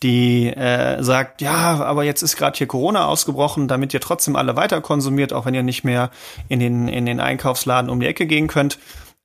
Die 0.03 0.47
äh, 0.47 1.01
sagt, 1.01 1.41
ja, 1.41 1.83
aber 1.83 2.03
jetzt 2.03 2.21
ist 2.21 2.35
gerade 2.35 2.57
hier 2.57 2.67
Corona 2.67 3.07
ausgebrochen, 3.07 3.67
damit 3.67 3.93
ihr 3.93 4.01
trotzdem 4.01 4.35
alle 4.35 4.55
weiter 4.55 4.81
konsumiert, 4.81 5.33
auch 5.33 5.45
wenn 5.45 5.55
ihr 5.55 5.63
nicht 5.63 5.83
mehr 5.83 6.11
in 6.49 6.59
den, 6.59 6.87
in 6.87 7.05
den 7.05 7.19
Einkaufsladen 7.19 7.89
um 7.89 7.99
die 7.99 8.07
Ecke 8.07 8.27
gehen 8.27 8.47
könnt, 8.47 8.77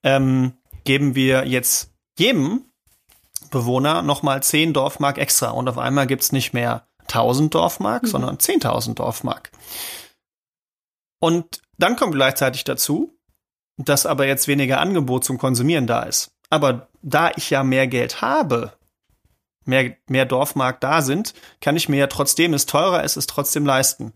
ähm, 0.05 0.53
geben 0.85 1.14
wir 1.14 1.47
jetzt 1.47 1.93
jedem 2.19 2.64
Bewohner 3.51 4.03
nochmal 4.03 4.43
10 4.43 4.73
Dorfmark 4.73 5.19
extra 5.19 5.51
und 5.51 5.69
auf 5.69 5.79
einmal 5.79 6.07
gibt's 6.07 6.33
nicht 6.33 6.53
mehr 6.53 6.87
1000 7.03 7.55
Dorfmark, 7.55 8.05
mhm. 8.05 8.09
sondern 8.09 8.37
10.000 8.37 8.95
Dorfmark. 8.95 9.51
Und 11.21 11.61
dann 11.79 11.97
kommt 11.97 12.14
gleichzeitig 12.14 12.64
dazu, 12.64 13.19
dass 13.77 14.07
aber 14.07 14.27
jetzt 14.27 14.49
weniger 14.49 14.81
Angebot 14.81 15.25
zum 15.25 15.38
Konsumieren 15.38 15.87
da 15.87 16.03
ist. 16.03 16.31
Aber 16.51 16.88
da 17.03 17.31
ich 17.37 17.51
ja 17.51 17.62
mehr 17.62 17.87
Geld 17.87 18.21
habe, 18.23 18.78
mehr, 19.69 19.97
mehr 20.09 20.25
Dorfmark 20.25 20.81
da 20.81 21.03
sind, 21.03 21.35
kann 21.61 21.77
ich 21.77 21.89
mir 21.89 21.99
ja 21.99 22.07
trotzdem, 22.07 22.55
es 22.55 22.67
teurer 22.67 23.05
ist, 23.05 23.17
es 23.17 23.27
trotzdem 23.27 23.65
leisten. 23.67 24.13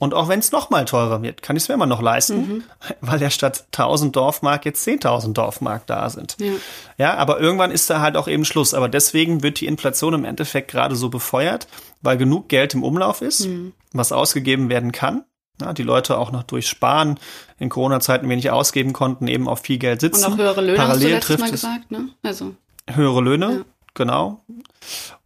Und 0.00 0.14
auch 0.14 0.28
wenn 0.28 0.38
es 0.38 0.50
noch 0.50 0.70
mal 0.70 0.86
teurer 0.86 1.20
wird, 1.20 1.42
kann 1.42 1.56
ich 1.56 1.64
es 1.64 1.68
mir 1.68 1.74
immer 1.74 1.84
noch 1.84 2.00
leisten, 2.00 2.36
mhm. 2.38 2.64
weil 3.02 3.20
ja 3.20 3.28
statt 3.28 3.66
1000 3.72 4.16
Dorfmark 4.16 4.64
jetzt 4.64 4.86
10.000 4.88 5.34
Dorfmark 5.34 5.86
da 5.86 6.08
sind. 6.08 6.36
Ja. 6.40 6.52
ja, 6.96 7.14
aber 7.18 7.38
irgendwann 7.38 7.70
ist 7.70 7.90
da 7.90 8.00
halt 8.00 8.16
auch 8.16 8.26
eben 8.26 8.46
Schluss. 8.46 8.72
Aber 8.72 8.88
deswegen 8.88 9.42
wird 9.42 9.60
die 9.60 9.66
Inflation 9.66 10.14
im 10.14 10.24
Endeffekt 10.24 10.70
gerade 10.70 10.96
so 10.96 11.10
befeuert, 11.10 11.68
weil 12.00 12.16
genug 12.16 12.48
Geld 12.48 12.72
im 12.72 12.82
Umlauf 12.82 13.20
ist, 13.20 13.46
mhm. 13.46 13.74
was 13.92 14.10
ausgegeben 14.10 14.70
werden 14.70 14.90
kann. 14.90 15.24
Ja, 15.60 15.74
die 15.74 15.82
Leute 15.82 16.16
auch 16.16 16.32
noch 16.32 16.44
durch 16.44 16.66
Sparen 16.66 17.20
in 17.58 17.68
Corona-Zeiten 17.68 18.26
wenig 18.26 18.50
ausgeben 18.50 18.94
konnten, 18.94 19.28
eben 19.28 19.46
auf 19.46 19.60
viel 19.60 19.76
Geld 19.76 20.00
sitzen. 20.00 20.24
Und 20.24 20.32
auch 20.32 20.38
höhere 20.38 20.62
Löhne, 20.62 20.78
Parallel 20.78 21.16
hast 21.16 21.24
du 21.24 21.26
trifft 21.26 21.40
mal 21.40 21.50
gesagt, 21.50 21.90
ne? 21.90 22.08
Also. 22.22 22.54
Höhere 22.88 23.20
Löhne, 23.20 23.52
ja. 23.52 23.64
genau. 23.92 24.40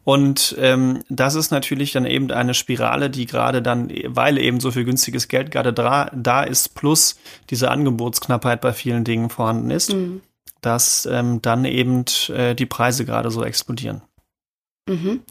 Und 0.04 0.54
ähm, 0.58 1.02
das 1.08 1.34
ist 1.34 1.50
natürlich 1.50 1.92
dann 1.92 2.04
eben 2.04 2.30
eine 2.30 2.52
Spirale, 2.52 3.08
die 3.08 3.24
gerade 3.24 3.62
dann, 3.62 3.90
weil 4.06 4.36
eben 4.38 4.60
so 4.60 4.70
viel 4.70 4.84
günstiges 4.84 5.28
Geld 5.28 5.50
gerade 5.50 5.72
da, 5.72 6.10
da 6.14 6.42
ist, 6.42 6.74
plus 6.74 7.16
diese 7.48 7.70
Angebotsknappheit 7.70 8.60
bei 8.60 8.74
vielen 8.74 9.04
Dingen 9.04 9.30
vorhanden 9.30 9.70
ist, 9.70 9.94
mhm. 9.94 10.20
dass 10.60 11.06
ähm, 11.06 11.40
dann 11.40 11.64
eben 11.64 12.04
äh, 12.28 12.54
die 12.54 12.66
Preise 12.66 13.06
gerade 13.06 13.30
so 13.30 13.42
explodieren. 13.42 14.02
Mhm. 14.88 15.22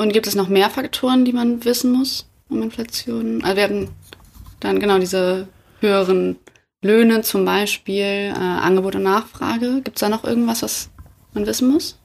Und 0.00 0.12
gibt 0.12 0.26
es 0.26 0.34
noch 0.34 0.48
mehr 0.48 0.70
Faktoren, 0.70 1.24
die 1.24 1.32
man 1.32 1.64
wissen 1.64 1.92
muss 1.92 2.28
um 2.48 2.62
Inflation? 2.62 3.44
Also 3.44 3.56
werden 3.56 3.88
dann 4.58 4.80
genau 4.80 4.98
diese 4.98 5.48
höheren 5.80 6.36
Löhne 6.82 7.22
zum 7.22 7.44
Beispiel, 7.44 8.02
äh, 8.02 8.32
Angebot 8.32 8.96
und 8.96 9.04
Nachfrage. 9.04 9.80
Gibt 9.82 9.96
es 9.96 10.00
da 10.00 10.08
noch 10.08 10.24
irgendwas, 10.24 10.62
was 10.62 10.90
man 11.34 11.46
wissen 11.46 11.70
muss? 11.70 11.97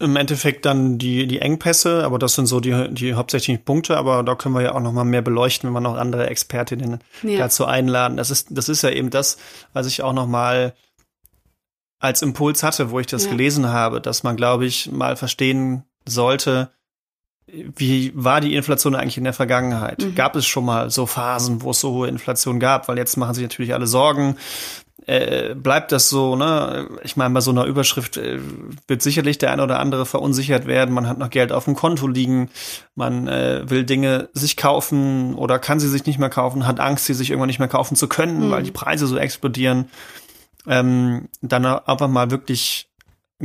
Im 0.00 0.16
Endeffekt 0.16 0.64
dann 0.64 0.98
die, 0.98 1.26
die 1.26 1.40
Engpässe, 1.40 2.04
aber 2.04 2.18
das 2.18 2.34
sind 2.34 2.46
so 2.46 2.58
die, 2.60 2.88
die 2.90 3.14
hauptsächlichen 3.14 3.62
Punkte, 3.64 3.96
aber 3.96 4.22
da 4.22 4.34
können 4.34 4.54
wir 4.54 4.62
ja 4.62 4.74
auch 4.74 4.80
noch 4.80 4.92
mal 4.92 5.04
mehr 5.04 5.22
beleuchten, 5.22 5.68
wenn 5.68 5.74
wir 5.74 5.80
noch 5.80 5.96
andere 5.96 6.26
Expertinnen 6.28 7.00
ja. 7.22 7.38
dazu 7.38 7.66
einladen. 7.66 8.16
Das 8.16 8.30
ist, 8.30 8.48
das 8.50 8.68
ist 8.68 8.82
ja 8.82 8.90
eben 8.90 9.10
das, 9.10 9.36
was 9.72 9.86
ich 9.86 10.02
auch 10.02 10.14
noch 10.14 10.26
mal 10.26 10.74
als 11.98 12.22
Impuls 12.22 12.62
hatte, 12.62 12.90
wo 12.90 12.98
ich 12.98 13.06
das 13.06 13.26
ja. 13.26 13.30
gelesen 13.30 13.68
habe, 13.68 14.00
dass 14.00 14.22
man, 14.22 14.36
glaube 14.36 14.64
ich, 14.64 14.90
mal 14.90 15.16
verstehen 15.16 15.84
sollte, 16.06 16.70
wie 17.52 18.12
war 18.14 18.40
die 18.40 18.54
Inflation 18.54 18.94
eigentlich 18.94 19.18
in 19.18 19.24
der 19.24 19.32
Vergangenheit? 19.32 20.02
Mhm. 20.02 20.14
Gab 20.14 20.36
es 20.36 20.46
schon 20.46 20.64
mal 20.64 20.90
so 20.90 21.06
Phasen, 21.06 21.62
wo 21.62 21.70
es 21.70 21.80
so 21.80 21.92
hohe 21.92 22.08
Inflation 22.08 22.60
gab? 22.60 22.88
Weil 22.88 22.98
jetzt 22.98 23.16
machen 23.16 23.34
sich 23.34 23.42
natürlich 23.42 23.74
alle 23.74 23.86
Sorgen. 23.86 24.36
Äh, 25.06 25.54
bleibt 25.54 25.92
das 25.92 26.08
so, 26.10 26.36
ne? 26.36 26.88
Ich 27.02 27.16
meine, 27.16 27.32
bei 27.32 27.40
so 27.40 27.50
einer 27.50 27.64
Überschrift 27.64 28.16
äh, 28.16 28.38
wird 28.86 29.00
sicherlich 29.02 29.38
der 29.38 29.50
eine 29.52 29.62
oder 29.62 29.78
andere 29.78 30.04
verunsichert 30.04 30.66
werden. 30.66 30.94
Man 30.94 31.08
hat 31.08 31.18
noch 31.18 31.30
Geld 31.30 31.52
auf 31.52 31.64
dem 31.64 31.74
Konto 31.74 32.06
liegen, 32.06 32.50
man 32.94 33.26
äh, 33.26 33.68
will 33.70 33.84
Dinge 33.84 34.28
sich 34.34 34.56
kaufen 34.56 35.34
oder 35.34 35.58
kann 35.58 35.80
sie 35.80 35.88
sich 35.88 36.04
nicht 36.06 36.18
mehr 36.18 36.28
kaufen, 36.28 36.66
hat 36.66 36.80
Angst, 36.80 37.06
sie 37.06 37.14
sich 37.14 37.30
irgendwann 37.30 37.46
nicht 37.46 37.58
mehr 37.58 37.68
kaufen 37.68 37.96
zu 37.96 38.08
können, 38.08 38.48
mhm. 38.48 38.50
weil 38.50 38.62
die 38.62 38.72
Preise 38.72 39.06
so 39.06 39.16
explodieren. 39.16 39.88
Ähm, 40.66 41.28
dann 41.40 41.64
einfach 41.64 42.08
mal 42.08 42.30
wirklich 42.30 42.89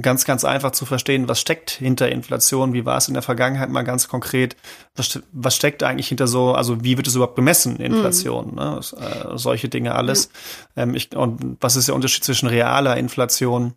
ganz, 0.02 0.26
ganz 0.26 0.44
einfach 0.44 0.72
zu 0.72 0.86
verstehen, 0.86 1.28
was 1.30 1.40
steckt 1.40 1.70
hinter 1.70 2.10
Inflation, 2.10 2.74
wie 2.74 2.86
war 2.86 2.98
es 2.98 3.08
in 3.08 3.14
der 3.14 3.24
Vergangenheit 3.24 3.70
mal 3.70 3.84
ganz 3.84 4.08
konkret, 4.08 4.56
was, 4.96 5.20
was 5.32 5.56
steckt 5.56 5.84
eigentlich 5.84 6.10
hinter 6.10 6.28
so, 6.28 6.54
also 6.54 6.84
wie 6.84 6.98
wird 6.98 7.08
es 7.08 7.16
überhaupt 7.16 7.36
gemessen, 7.36 7.78
Inflation, 7.78 8.52
mhm. 8.52 8.56
ne? 8.56 8.80
äh, 8.80 9.38
solche 9.38 9.70
Dinge 9.70 9.96
alles. 9.96 10.30
Mhm. 10.76 10.82
Ähm, 10.82 10.96
ich, 10.96 11.16
und 11.16 11.58
was 11.62 11.76
ist 11.76 11.88
der 11.88 11.96
Unterschied 11.96 12.24
zwischen 12.24 12.48
realer 12.48 12.98
Inflation 12.98 13.74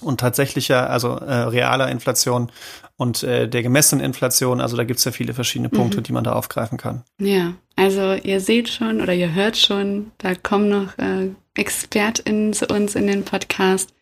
und 0.00 0.20
tatsächlicher, 0.20 0.90
also 0.90 1.16
äh, 1.16 1.34
realer 1.34 1.88
Inflation 1.88 2.50
und 2.96 3.22
äh, 3.22 3.48
der 3.48 3.62
gemessenen 3.62 4.04
Inflation. 4.04 4.60
Also 4.60 4.76
da 4.76 4.84
gibt's 4.84 5.04
ja 5.04 5.12
viele 5.12 5.34
verschiedene 5.34 5.68
Punkte, 5.68 5.98
mhm. 5.98 6.02
die 6.04 6.12
man 6.12 6.24
da 6.24 6.32
aufgreifen 6.32 6.78
kann. 6.78 7.04
Ja, 7.20 7.54
also 7.76 8.14
ihr 8.14 8.40
seht 8.40 8.68
schon 8.68 9.00
oder 9.00 9.12
ihr 9.12 9.34
hört 9.34 9.56
schon, 9.56 10.12
da 10.18 10.34
kommen 10.34 10.68
noch 10.68 10.98
äh, 10.98 11.30
ExpertInnen 11.54 12.52
zu 12.52 12.66
uns 12.66 12.94
in 12.94 13.06
den 13.06 13.24
Podcast 13.24 13.92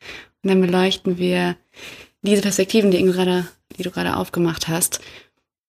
und 0.43 0.51
dann 0.51 0.61
beleuchten 0.61 1.19
wir 1.19 1.57
diese 2.23 2.43
Perspektiven, 2.43 2.91
die, 2.91 3.03
gerade, 3.03 3.47
die 3.77 3.83
du 3.83 3.91
gerade 3.91 4.17
aufgemacht 4.17 4.69
hast. 4.69 5.01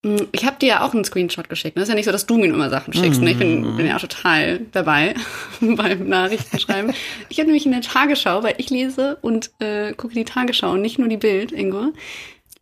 Hm, 0.04 0.28
ich 0.32 0.44
habe 0.44 0.58
dir 0.58 0.68
ja 0.68 0.86
auch 0.86 0.94
einen 0.94 1.04
Screenshot 1.04 1.48
geschickt. 1.48 1.76
Das 1.76 1.84
ist 1.84 1.88
ja 1.88 1.94
nicht 1.94 2.06
so, 2.06 2.12
dass 2.12 2.26
du 2.26 2.36
mir 2.36 2.46
immer 2.46 2.70
Sachen 2.70 2.92
schickst. 2.92 3.20
Ne? 3.20 3.32
Ich 3.32 3.38
bin, 3.38 3.76
bin 3.76 3.86
ja 3.86 3.96
auch 3.96 4.00
total 4.00 4.60
dabei 4.72 5.14
beim 5.60 6.08
Nachrichtenschreiben. 6.08 6.92
ich 7.28 7.38
habe 7.38 7.46
nämlich 7.46 7.66
in 7.66 7.72
der 7.72 7.82
Tagesschau, 7.82 8.42
weil 8.42 8.54
ich 8.58 8.70
lese 8.70 9.18
und 9.22 9.50
äh, 9.60 9.92
gucke 9.92 10.14
die 10.14 10.24
Tagesschau 10.24 10.72
und 10.72 10.82
nicht 10.82 10.98
nur 10.98 11.08
die 11.08 11.16
Bild, 11.16 11.52
Ingo. 11.52 11.92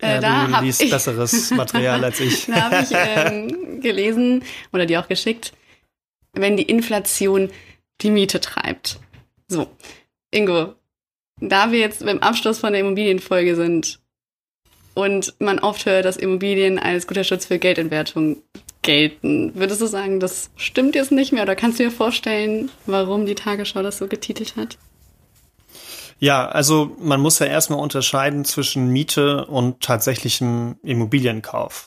Äh, 0.00 0.14
ja, 0.14 0.20
da 0.20 0.46
du 0.46 0.64
liest 0.64 0.82
ich, 0.82 0.90
besseres 0.90 1.50
Material 1.50 2.02
als 2.04 2.20
ich. 2.20 2.46
da 2.46 2.70
habe 2.70 2.82
ich 2.82 2.90
ähm, 2.92 3.80
gelesen 3.80 4.44
oder 4.72 4.86
dir 4.86 5.00
auch 5.00 5.08
geschickt, 5.08 5.52
wenn 6.32 6.56
die 6.56 6.62
Inflation 6.64 7.50
die 8.00 8.10
Miete 8.10 8.40
treibt. 8.40 8.98
So, 9.48 9.68
Ingo, 10.30 10.74
da 11.40 11.72
wir 11.72 11.78
jetzt 11.78 12.04
beim 12.04 12.18
Abschluss 12.18 12.58
von 12.58 12.72
der 12.72 12.80
Immobilienfolge 12.80 13.56
sind 13.56 13.98
und 14.94 15.34
man 15.38 15.58
oft 15.58 15.86
hört, 15.86 16.04
dass 16.04 16.16
Immobilien 16.16 16.78
als 16.78 17.06
guter 17.06 17.24
Schutz 17.24 17.46
für 17.46 17.58
Geldentwertung 17.58 18.42
gelten, 18.82 19.54
würdest 19.54 19.80
du 19.80 19.86
sagen, 19.86 20.20
das 20.20 20.50
stimmt 20.56 20.94
jetzt 20.94 21.12
nicht 21.12 21.32
mehr 21.32 21.42
oder 21.42 21.56
kannst 21.56 21.78
du 21.78 21.84
dir 21.84 21.90
vorstellen, 21.90 22.70
warum 22.86 23.26
die 23.26 23.34
Tagesschau 23.34 23.82
das 23.82 23.98
so 23.98 24.06
getitelt 24.06 24.56
hat? 24.56 24.78
Ja, 26.18 26.46
also 26.48 26.96
man 26.98 27.20
muss 27.20 27.38
ja 27.38 27.46
erstmal 27.46 27.80
unterscheiden 27.80 28.44
zwischen 28.44 28.88
Miete 28.88 29.46
und 29.46 29.80
tatsächlichem 29.80 30.76
Immobilienkauf. 30.82 31.86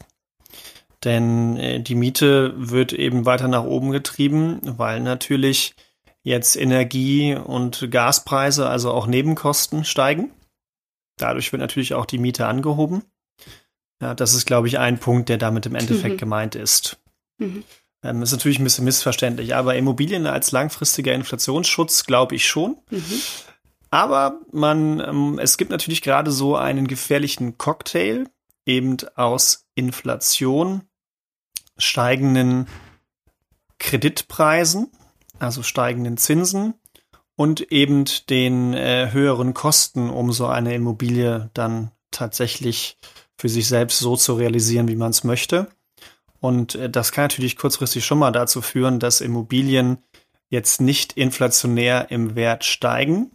Denn 1.03 1.57
äh, 1.57 1.81
die 1.81 1.95
Miete 1.95 2.53
wird 2.55 2.93
eben 2.93 3.25
weiter 3.25 3.47
nach 3.47 3.63
oben 3.63 3.91
getrieben, 3.91 4.59
weil 4.63 5.01
natürlich 5.01 5.75
jetzt 6.23 6.55
Energie- 6.55 7.35
und 7.35 7.91
Gaspreise, 7.91 8.67
also 8.67 8.91
auch 8.91 9.07
Nebenkosten 9.07 9.83
steigen. 9.83 10.31
Dadurch 11.17 11.51
wird 11.51 11.59
natürlich 11.59 11.93
auch 11.93 12.05
die 12.05 12.17
Miete 12.17 12.47
angehoben. 12.47 13.03
Ja, 14.01 14.15
das 14.15 14.33
ist, 14.33 14.45
glaube 14.45 14.67
ich, 14.67 14.79
ein 14.79 14.99
Punkt, 14.99 15.29
der 15.29 15.37
damit 15.37 15.65
im 15.65 15.75
Endeffekt 15.75 16.15
mhm. 16.15 16.19
gemeint 16.19 16.55
ist. 16.55 16.97
Mhm. 17.37 17.63
Ähm, 18.03 18.21
ist 18.21 18.31
natürlich 18.31 18.59
ein 18.59 18.63
bisschen 18.63 18.85
missverständlich, 18.85 19.55
aber 19.55 19.75
Immobilien 19.75 20.27
als 20.27 20.51
langfristiger 20.51 21.13
Inflationsschutz 21.13 22.05
glaube 22.05 22.35
ich 22.35 22.47
schon. 22.47 22.77
Mhm. 22.89 23.21
Aber 23.91 24.41
man, 24.51 24.99
ähm, 24.99 25.39
es 25.39 25.57
gibt 25.57 25.71
natürlich 25.71 26.01
gerade 26.01 26.31
so 26.31 26.55
einen 26.55 26.87
gefährlichen 26.87 27.57
Cocktail, 27.57 28.25
eben 28.65 28.97
aus 29.15 29.67
Inflation, 29.75 30.81
steigenden 31.77 32.67
Kreditpreisen, 33.79 34.91
also 35.39 35.63
steigenden 35.63 36.17
Zinsen 36.17 36.75
und 37.35 37.71
eben 37.71 38.05
den 38.29 38.73
äh, 38.73 39.09
höheren 39.11 39.53
Kosten, 39.53 40.09
um 40.09 40.31
so 40.31 40.47
eine 40.47 40.75
Immobilie 40.75 41.49
dann 41.53 41.91
tatsächlich 42.11 42.97
für 43.37 43.49
sich 43.49 43.67
selbst 43.67 43.99
so 43.99 44.15
zu 44.15 44.35
realisieren, 44.35 44.87
wie 44.87 44.95
man 44.95 45.11
es 45.11 45.23
möchte. 45.23 45.67
Und 46.39 46.75
äh, 46.75 46.89
das 46.89 47.11
kann 47.11 47.25
natürlich 47.25 47.57
kurzfristig 47.57 48.05
schon 48.05 48.19
mal 48.19 48.31
dazu 48.31 48.61
führen, 48.61 48.99
dass 48.99 49.21
Immobilien 49.21 49.97
jetzt 50.49 50.81
nicht 50.81 51.13
inflationär 51.13 52.11
im 52.11 52.35
Wert 52.35 52.63
steigen, 52.63 53.31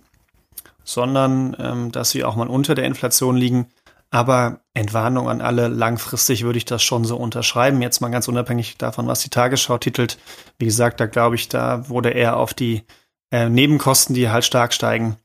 sondern 0.84 1.56
ähm, 1.58 1.92
dass 1.92 2.11
sie 2.11 2.22
auch 2.22 2.37
mal 2.37 2.48
unter 2.48 2.74
der 2.74 2.84
Inflation 2.84 3.37
liegen. 3.37 3.66
Aber 4.11 4.61
Entwarnung 4.78 5.28
an 5.28 5.40
alle, 5.40 5.68
langfristig 5.68 6.44
würde 6.44 6.58
ich 6.58 6.64
das 6.64 6.82
schon 6.82 7.04
so 7.04 7.16
unterschreiben. 7.16 7.82
Jetzt 7.82 8.00
mal 8.00 8.10
ganz 8.10 8.28
unabhängig 8.28 8.76
davon, 8.78 9.06
was 9.06 9.20
die 9.20 9.30
Tagesschau 9.30 9.78
titelt. 9.78 10.18
Wie 10.58 10.64
gesagt, 10.64 11.00
da 11.00 11.06
glaube 11.06 11.36
ich, 11.36 11.48
da 11.48 11.88
wurde 11.88 12.10
eher 12.10 12.36
auf 12.36 12.54
die 12.54 12.84
äh, 13.30 13.48
Nebenkosten, 13.48 14.14
die 14.14 14.30
halt 14.30 14.44
stark 14.44 14.72
steigen, 14.72 15.16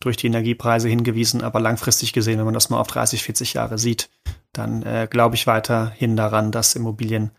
durch 0.00 0.16
die 0.16 0.26
Energiepreise 0.26 0.88
hingewiesen. 0.88 1.42
Aber 1.42 1.60
langfristig 1.60 2.12
gesehen, 2.12 2.38
wenn 2.38 2.44
man 2.44 2.54
das 2.54 2.70
mal 2.70 2.80
auf 2.80 2.86
30, 2.86 3.22
40 3.22 3.54
Jahre 3.54 3.78
sieht, 3.78 4.10
dann 4.52 4.82
äh, 4.82 5.08
glaube 5.10 5.34
ich 5.34 5.46
weiterhin 5.46 6.16
daran, 6.16 6.52
dass 6.52 6.74
Immobilien 6.74 7.32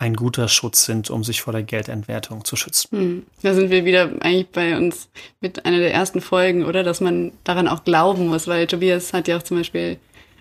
ein 0.00 0.14
guter 0.14 0.46
Schutz 0.46 0.84
sind, 0.84 1.10
um 1.10 1.24
sich 1.24 1.42
vor 1.42 1.52
der 1.52 1.64
Geldentwertung 1.64 2.44
zu 2.44 2.54
schützen. 2.54 2.88
Hm. 2.96 3.26
Da 3.42 3.52
sind 3.52 3.70
wir 3.70 3.84
wieder 3.84 4.10
eigentlich 4.20 4.48
bei 4.48 4.76
uns 4.76 5.10
mit 5.40 5.66
einer 5.66 5.78
der 5.78 5.92
ersten 5.92 6.20
Folgen, 6.20 6.64
oder? 6.64 6.84
Dass 6.84 7.00
man 7.00 7.32
daran 7.42 7.66
auch 7.66 7.82
glauben 7.82 8.28
muss, 8.28 8.46
weil 8.46 8.68
Tobias 8.68 9.12
hat 9.12 9.26
ja 9.26 9.36
auch 9.36 9.42
zum 9.42 9.56
Beispiel 9.56 9.98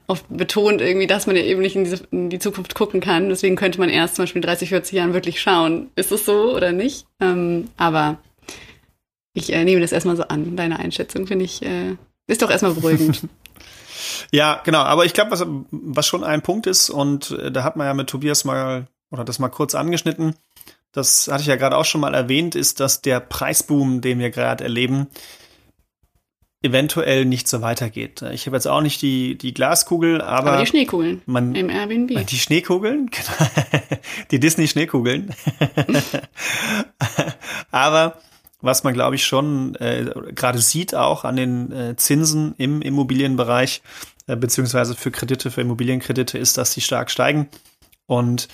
oft 0.07 0.25
betont 0.29 0.81
irgendwie, 0.81 1.07
dass 1.07 1.27
man 1.27 1.35
ja 1.35 1.43
eben 1.43 1.61
nicht 1.61 1.75
in, 1.75 1.83
diese, 1.83 2.03
in 2.11 2.29
die 2.29 2.39
Zukunft 2.39 2.75
gucken 2.75 3.01
kann. 3.01 3.29
Deswegen 3.29 3.57
könnte 3.57 3.79
man 3.79 3.89
erst 3.89 4.15
zum 4.15 4.23
Beispiel 4.23 4.41
in 4.41 4.47
30, 4.47 4.69
40 4.69 4.93
Jahren 4.93 5.13
wirklich 5.13 5.41
schauen, 5.41 5.91
ist 5.95 6.11
es 6.11 6.25
so 6.25 6.55
oder 6.55 6.71
nicht? 6.71 7.05
Ähm, 7.19 7.69
aber 7.75 8.17
ich 9.33 9.53
äh, 9.53 9.63
nehme 9.63 9.81
das 9.81 9.91
erstmal 9.91 10.15
so 10.15 10.23
an. 10.23 10.55
Deine 10.55 10.79
Einschätzung 10.79 11.27
finde 11.27 11.45
ich, 11.45 11.61
äh, 11.61 11.95
ist 12.25 12.41
doch 12.41 12.49
erstmal 12.49 12.73
beruhigend. 12.73 13.21
ja, 14.31 14.61
genau. 14.63 14.79
Aber 14.79 15.05
ich 15.05 15.13
glaube, 15.13 15.31
was, 15.31 15.45
was 15.71 16.07
schon 16.07 16.23
ein 16.23 16.41
Punkt 16.41 16.67
ist, 16.67 16.89
und 16.89 17.31
äh, 17.31 17.51
da 17.51 17.63
hat 17.63 17.75
man 17.75 17.85
ja 17.85 17.93
mit 17.93 18.09
Tobias 18.09 18.45
mal, 18.45 18.87
oder 19.11 19.25
das 19.25 19.39
mal 19.39 19.49
kurz 19.49 19.75
angeschnitten, 19.75 20.35
das 20.93 21.27
hatte 21.27 21.41
ich 21.41 21.47
ja 21.47 21.57
gerade 21.57 21.77
auch 21.77 21.85
schon 21.85 22.01
mal 22.01 22.15
erwähnt, 22.15 22.55
ist, 22.55 22.79
dass 22.79 23.01
der 23.01 23.19
Preisboom, 23.19 24.01
den 24.01 24.19
wir 24.19 24.31
gerade 24.31 24.63
erleben, 24.63 25.07
eventuell 26.61 27.25
nicht 27.25 27.47
so 27.47 27.61
weitergeht. 27.61 28.21
Ich 28.33 28.45
habe 28.47 28.57
jetzt 28.57 28.67
auch 28.67 28.81
nicht 28.81 29.01
die, 29.01 29.37
die 29.37 29.53
Glaskugel, 29.53 30.21
aber. 30.21 30.53
Aber 30.53 30.61
die 30.61 30.67
Schneekugeln. 30.67 31.21
Man, 31.25 31.55
Im 31.55 31.69
Airbnb. 31.69 32.25
Die 32.25 32.39
Schneekugeln, 32.39 33.09
genau. 33.11 33.51
die 34.31 34.39
Disney-Schneekugeln. 34.39 35.33
aber 37.71 38.17
was 38.59 38.83
man, 38.83 38.93
glaube 38.93 39.15
ich, 39.15 39.25
schon 39.25 39.75
äh, 39.75 40.11
gerade 40.33 40.59
sieht, 40.59 40.95
auch 40.95 41.25
an 41.25 41.35
den 41.35 41.71
äh, 41.71 41.95
Zinsen 41.95 42.55
im 42.57 42.81
Immobilienbereich, 42.81 43.83
äh, 44.25 44.35
beziehungsweise 44.35 44.95
für 44.95 45.11
Kredite, 45.11 45.51
für 45.51 45.61
Immobilienkredite, 45.61 46.39
ist, 46.39 46.57
dass 46.57 46.73
sie 46.73 46.81
stark 46.81 47.11
steigen. 47.11 47.49
Und 48.07 48.47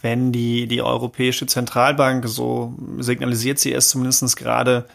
wenn 0.00 0.30
die, 0.30 0.68
die 0.68 0.80
Europäische 0.80 1.46
Zentralbank, 1.46 2.28
so 2.28 2.74
signalisiert 2.98 3.58
sie 3.58 3.72
es 3.72 3.88
zumindest 3.88 4.36
gerade, 4.36 4.86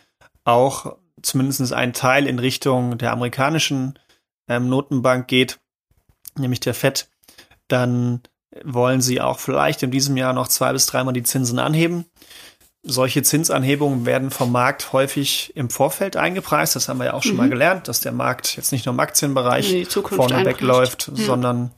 auch 0.46 0.96
zumindest 1.22 1.74
ein 1.74 1.94
Teil 1.94 2.28
in 2.28 2.40
Richtung 2.40 2.98
der 2.98 3.12
amerikanischen 3.12 4.00
ähm, 4.48 4.70
Notenbank 4.70 5.28
geht, 5.28 5.60
nämlich 6.38 6.60
der 6.60 6.74
FED, 6.74 7.08
dann 7.68 8.22
wollen 8.64 9.02
sie 9.02 9.22
auch 9.22 9.40
vielleicht 9.40 9.84
in 9.84 9.92
diesem 9.92 10.18
Jahr 10.18 10.34
noch 10.34 10.48
zwei 10.48 10.72
bis 10.74 10.86
dreimal 10.86 11.14
die 11.14 11.24
Zinsen 11.24 11.60
anheben. 11.60 12.06
Solche 12.86 13.24
Zinsanhebungen 13.24 14.06
werden 14.06 14.30
vom 14.30 14.52
Markt 14.52 14.92
häufig 14.92 15.54
im 15.56 15.70
Vorfeld 15.70 16.18
eingepreist. 16.18 16.76
Das 16.76 16.90
haben 16.90 17.00
wir 17.00 17.06
ja 17.06 17.14
auch 17.14 17.24
schon 17.24 17.32
mhm. 17.32 17.38
mal 17.38 17.50
gelernt, 17.50 17.88
dass 17.88 18.02
der 18.02 18.12
Markt 18.12 18.58
jetzt 18.58 18.74
nicht 18.74 18.86
nur 18.86 18.94
im 18.94 19.00
Aktienbereich 19.00 19.88
vorne 19.90 20.46
wegläuft, 20.46 21.10
ja. 21.16 21.26
sondern 21.26 21.72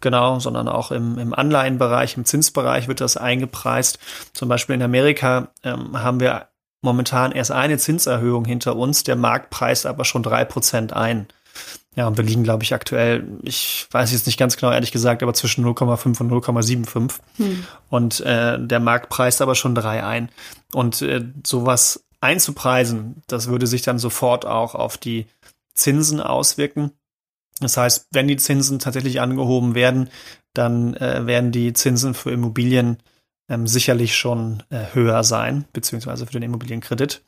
genau, 0.00 0.40
sondern 0.40 0.66
auch 0.66 0.90
im, 0.90 1.18
im 1.18 1.34
Anleihenbereich, 1.34 2.16
im 2.16 2.24
Zinsbereich 2.24 2.88
wird 2.88 3.02
das 3.02 3.18
eingepreist. 3.18 3.98
Zum 4.32 4.48
Beispiel 4.48 4.76
in 4.76 4.82
Amerika 4.82 5.48
ähm, 5.62 6.02
haben 6.02 6.18
wir 6.18 6.48
momentan 6.82 7.32
erst 7.32 7.50
eine 7.50 7.78
Zinserhöhung 7.78 8.44
hinter 8.44 8.76
uns. 8.76 9.02
Der 9.02 9.16
Markt 9.16 9.50
preist 9.50 9.86
aber 9.86 10.04
schon 10.04 10.22
drei 10.22 10.44
Prozent 10.44 10.92
ein. 10.92 11.26
Ja, 11.96 12.06
und 12.06 12.16
wir 12.16 12.24
liegen, 12.24 12.44
glaube 12.44 12.62
ich, 12.62 12.74
aktuell, 12.74 13.26
ich 13.42 13.88
weiß 13.90 14.12
jetzt 14.12 14.26
nicht 14.26 14.38
ganz 14.38 14.56
genau, 14.56 14.70
ehrlich 14.70 14.92
gesagt, 14.92 15.22
aber 15.22 15.34
zwischen 15.34 15.64
0,5 15.64 16.20
und 16.20 16.30
0,75. 16.30 17.14
Hm. 17.38 17.64
Und 17.90 18.20
äh, 18.20 18.58
der 18.58 18.78
Markt 18.78 19.08
preist 19.08 19.42
aber 19.42 19.56
schon 19.56 19.74
drei 19.74 20.04
ein. 20.04 20.30
Und 20.72 21.02
äh, 21.02 21.24
sowas 21.44 22.04
einzupreisen, 22.20 23.22
das 23.26 23.48
würde 23.48 23.66
sich 23.66 23.82
dann 23.82 23.98
sofort 23.98 24.46
auch 24.46 24.74
auf 24.76 24.96
die 24.96 25.26
Zinsen 25.74 26.20
auswirken. 26.20 26.92
Das 27.60 27.76
heißt, 27.76 28.06
wenn 28.12 28.28
die 28.28 28.36
Zinsen 28.36 28.78
tatsächlich 28.78 29.20
angehoben 29.20 29.74
werden, 29.74 30.08
dann 30.54 30.94
äh, 30.94 31.26
werden 31.26 31.50
die 31.50 31.72
Zinsen 31.72 32.14
für 32.14 32.30
Immobilien 32.30 32.98
ähm, 33.48 33.66
sicherlich 33.66 34.16
schon 34.16 34.62
äh, 34.70 34.84
höher 34.92 35.24
sein, 35.24 35.64
beziehungsweise 35.72 36.26
für 36.26 36.32
den 36.32 36.42
Immobilienkredit. 36.42 37.22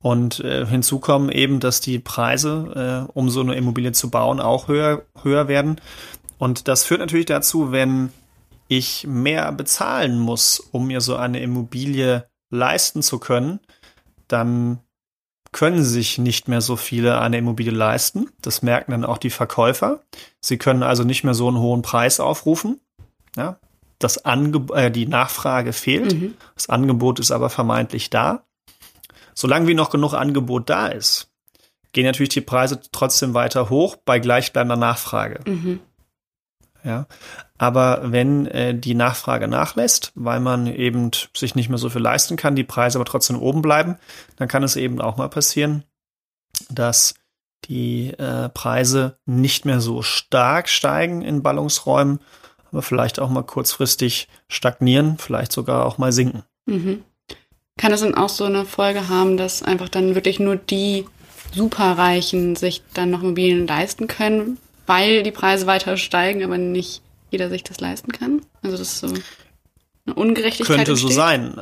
Und 0.00 0.40
äh, 0.40 0.64
hinzu 0.66 1.00
kommen 1.00 1.28
eben, 1.30 1.58
dass 1.58 1.80
die 1.80 1.98
Preise, 1.98 3.06
äh, 3.08 3.12
um 3.12 3.30
so 3.30 3.40
eine 3.40 3.56
Immobilie 3.56 3.92
zu 3.92 4.10
bauen, 4.10 4.40
auch 4.40 4.68
höher, 4.68 5.02
höher 5.22 5.48
werden. 5.48 5.80
Und 6.38 6.68
das 6.68 6.84
führt 6.84 7.00
natürlich 7.00 7.26
dazu, 7.26 7.72
wenn 7.72 8.12
ich 8.68 9.06
mehr 9.08 9.50
bezahlen 9.50 10.18
muss, 10.18 10.60
um 10.60 10.86
mir 10.86 11.00
so 11.00 11.16
eine 11.16 11.40
Immobilie 11.40 12.28
leisten 12.50 13.02
zu 13.02 13.18
können, 13.18 13.60
dann 14.28 14.80
können 15.50 15.82
sich 15.82 16.18
nicht 16.18 16.46
mehr 16.46 16.60
so 16.60 16.76
viele 16.76 17.20
eine 17.20 17.38
Immobilie 17.38 17.72
leisten. 17.72 18.28
Das 18.42 18.62
merken 18.62 18.92
dann 18.92 19.04
auch 19.04 19.18
die 19.18 19.30
Verkäufer. 19.30 20.02
Sie 20.40 20.58
können 20.58 20.82
also 20.82 21.04
nicht 21.04 21.24
mehr 21.24 21.34
so 21.34 21.48
einen 21.48 21.58
hohen 21.58 21.82
Preis 21.82 22.20
aufrufen. 22.20 22.80
Ja, 23.34 23.58
das 23.98 24.24
Ange 24.24 24.66
äh, 24.74 24.90
die 24.90 25.06
Nachfrage 25.06 25.72
fehlt. 25.72 26.14
Mhm. 26.14 26.34
Das 26.54 26.68
Angebot 26.68 27.18
ist 27.20 27.30
aber 27.30 27.50
vermeintlich 27.50 28.10
da 28.10 28.44
solange 29.38 29.68
wie 29.68 29.74
noch 29.74 29.90
genug 29.90 30.14
Angebot 30.14 30.68
da 30.68 30.88
ist, 30.88 31.30
gehen 31.92 32.04
natürlich 32.04 32.30
die 32.30 32.40
Preise 32.40 32.80
trotzdem 32.90 33.34
weiter 33.34 33.70
hoch 33.70 33.96
bei 33.96 34.18
gleichbleibender 34.18 34.76
Nachfrage. 34.76 35.48
Mhm. 35.48 35.78
Ja, 36.82 37.06
aber 37.56 38.00
wenn 38.12 38.46
äh, 38.46 38.74
die 38.74 38.94
Nachfrage 38.94 39.46
nachlässt, 39.46 40.10
weil 40.16 40.40
man 40.40 40.66
eben 40.66 41.10
sich 41.36 41.54
nicht 41.54 41.68
mehr 41.68 41.78
so 41.78 41.88
viel 41.88 42.02
leisten 42.02 42.36
kann, 42.36 42.56
die 42.56 42.64
Preise 42.64 42.98
aber 42.98 43.04
trotzdem 43.04 43.38
oben 43.38 43.62
bleiben, 43.62 43.96
dann 44.36 44.48
kann 44.48 44.64
es 44.64 44.74
eben 44.74 45.00
auch 45.00 45.16
mal 45.16 45.28
passieren, 45.28 45.84
dass 46.68 47.14
die 47.66 48.10
äh, 48.14 48.48
Preise 48.48 49.18
nicht 49.24 49.64
mehr 49.64 49.80
so 49.80 50.02
stark 50.02 50.68
steigen 50.68 51.22
in 51.22 51.42
Ballungsräumen, 51.42 52.20
aber 52.70 52.82
vielleicht 52.82 53.18
auch 53.20 53.30
mal 53.30 53.42
kurzfristig 53.42 54.28
stagnieren, 54.48 55.18
vielleicht 55.18 55.52
sogar 55.52 55.86
auch 55.86 55.98
mal 55.98 56.12
sinken. 56.12 56.42
Mhm. 56.66 57.04
Kann 57.76 57.92
es 57.92 58.00
dann 58.00 58.14
auch 58.14 58.28
so 58.28 58.44
eine 58.44 58.64
Folge 58.64 59.08
haben, 59.08 59.36
dass 59.36 59.62
einfach 59.62 59.88
dann 59.88 60.14
wirklich 60.14 60.40
nur 60.40 60.56
die 60.56 61.06
Superreichen 61.54 62.56
sich 62.56 62.82
dann 62.92 63.10
noch 63.10 63.22
Immobilien 63.22 63.66
leisten 63.66 64.06
können, 64.08 64.58
weil 64.86 65.22
die 65.22 65.30
Preise 65.30 65.66
weiter 65.66 65.96
steigen, 65.96 66.42
aber 66.44 66.58
nicht 66.58 67.02
jeder 67.30 67.48
sich 67.48 67.62
das 67.62 67.80
leisten 67.80 68.12
kann? 68.12 68.42
Also 68.62 68.76
das 68.76 68.92
ist 68.92 68.98
so 69.00 69.06
eine 70.06 70.14
Ungerechtigkeit. 70.14 70.76
Könnte 70.76 70.92
entsteht. 70.92 71.10
so 71.10 71.14
sein. 71.14 71.60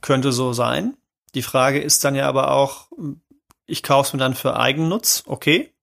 Könnte 0.00 0.32
so 0.32 0.52
sein. 0.52 0.96
Die 1.34 1.42
Frage 1.42 1.80
ist 1.80 2.04
dann 2.04 2.14
ja 2.14 2.28
aber 2.28 2.52
auch, 2.52 2.88
ich 3.66 3.82
kaufe 3.82 4.08
es 4.08 4.12
mir 4.12 4.18
dann 4.18 4.34
für 4.34 4.56
Eigennutz, 4.56 5.24
okay. 5.26 5.73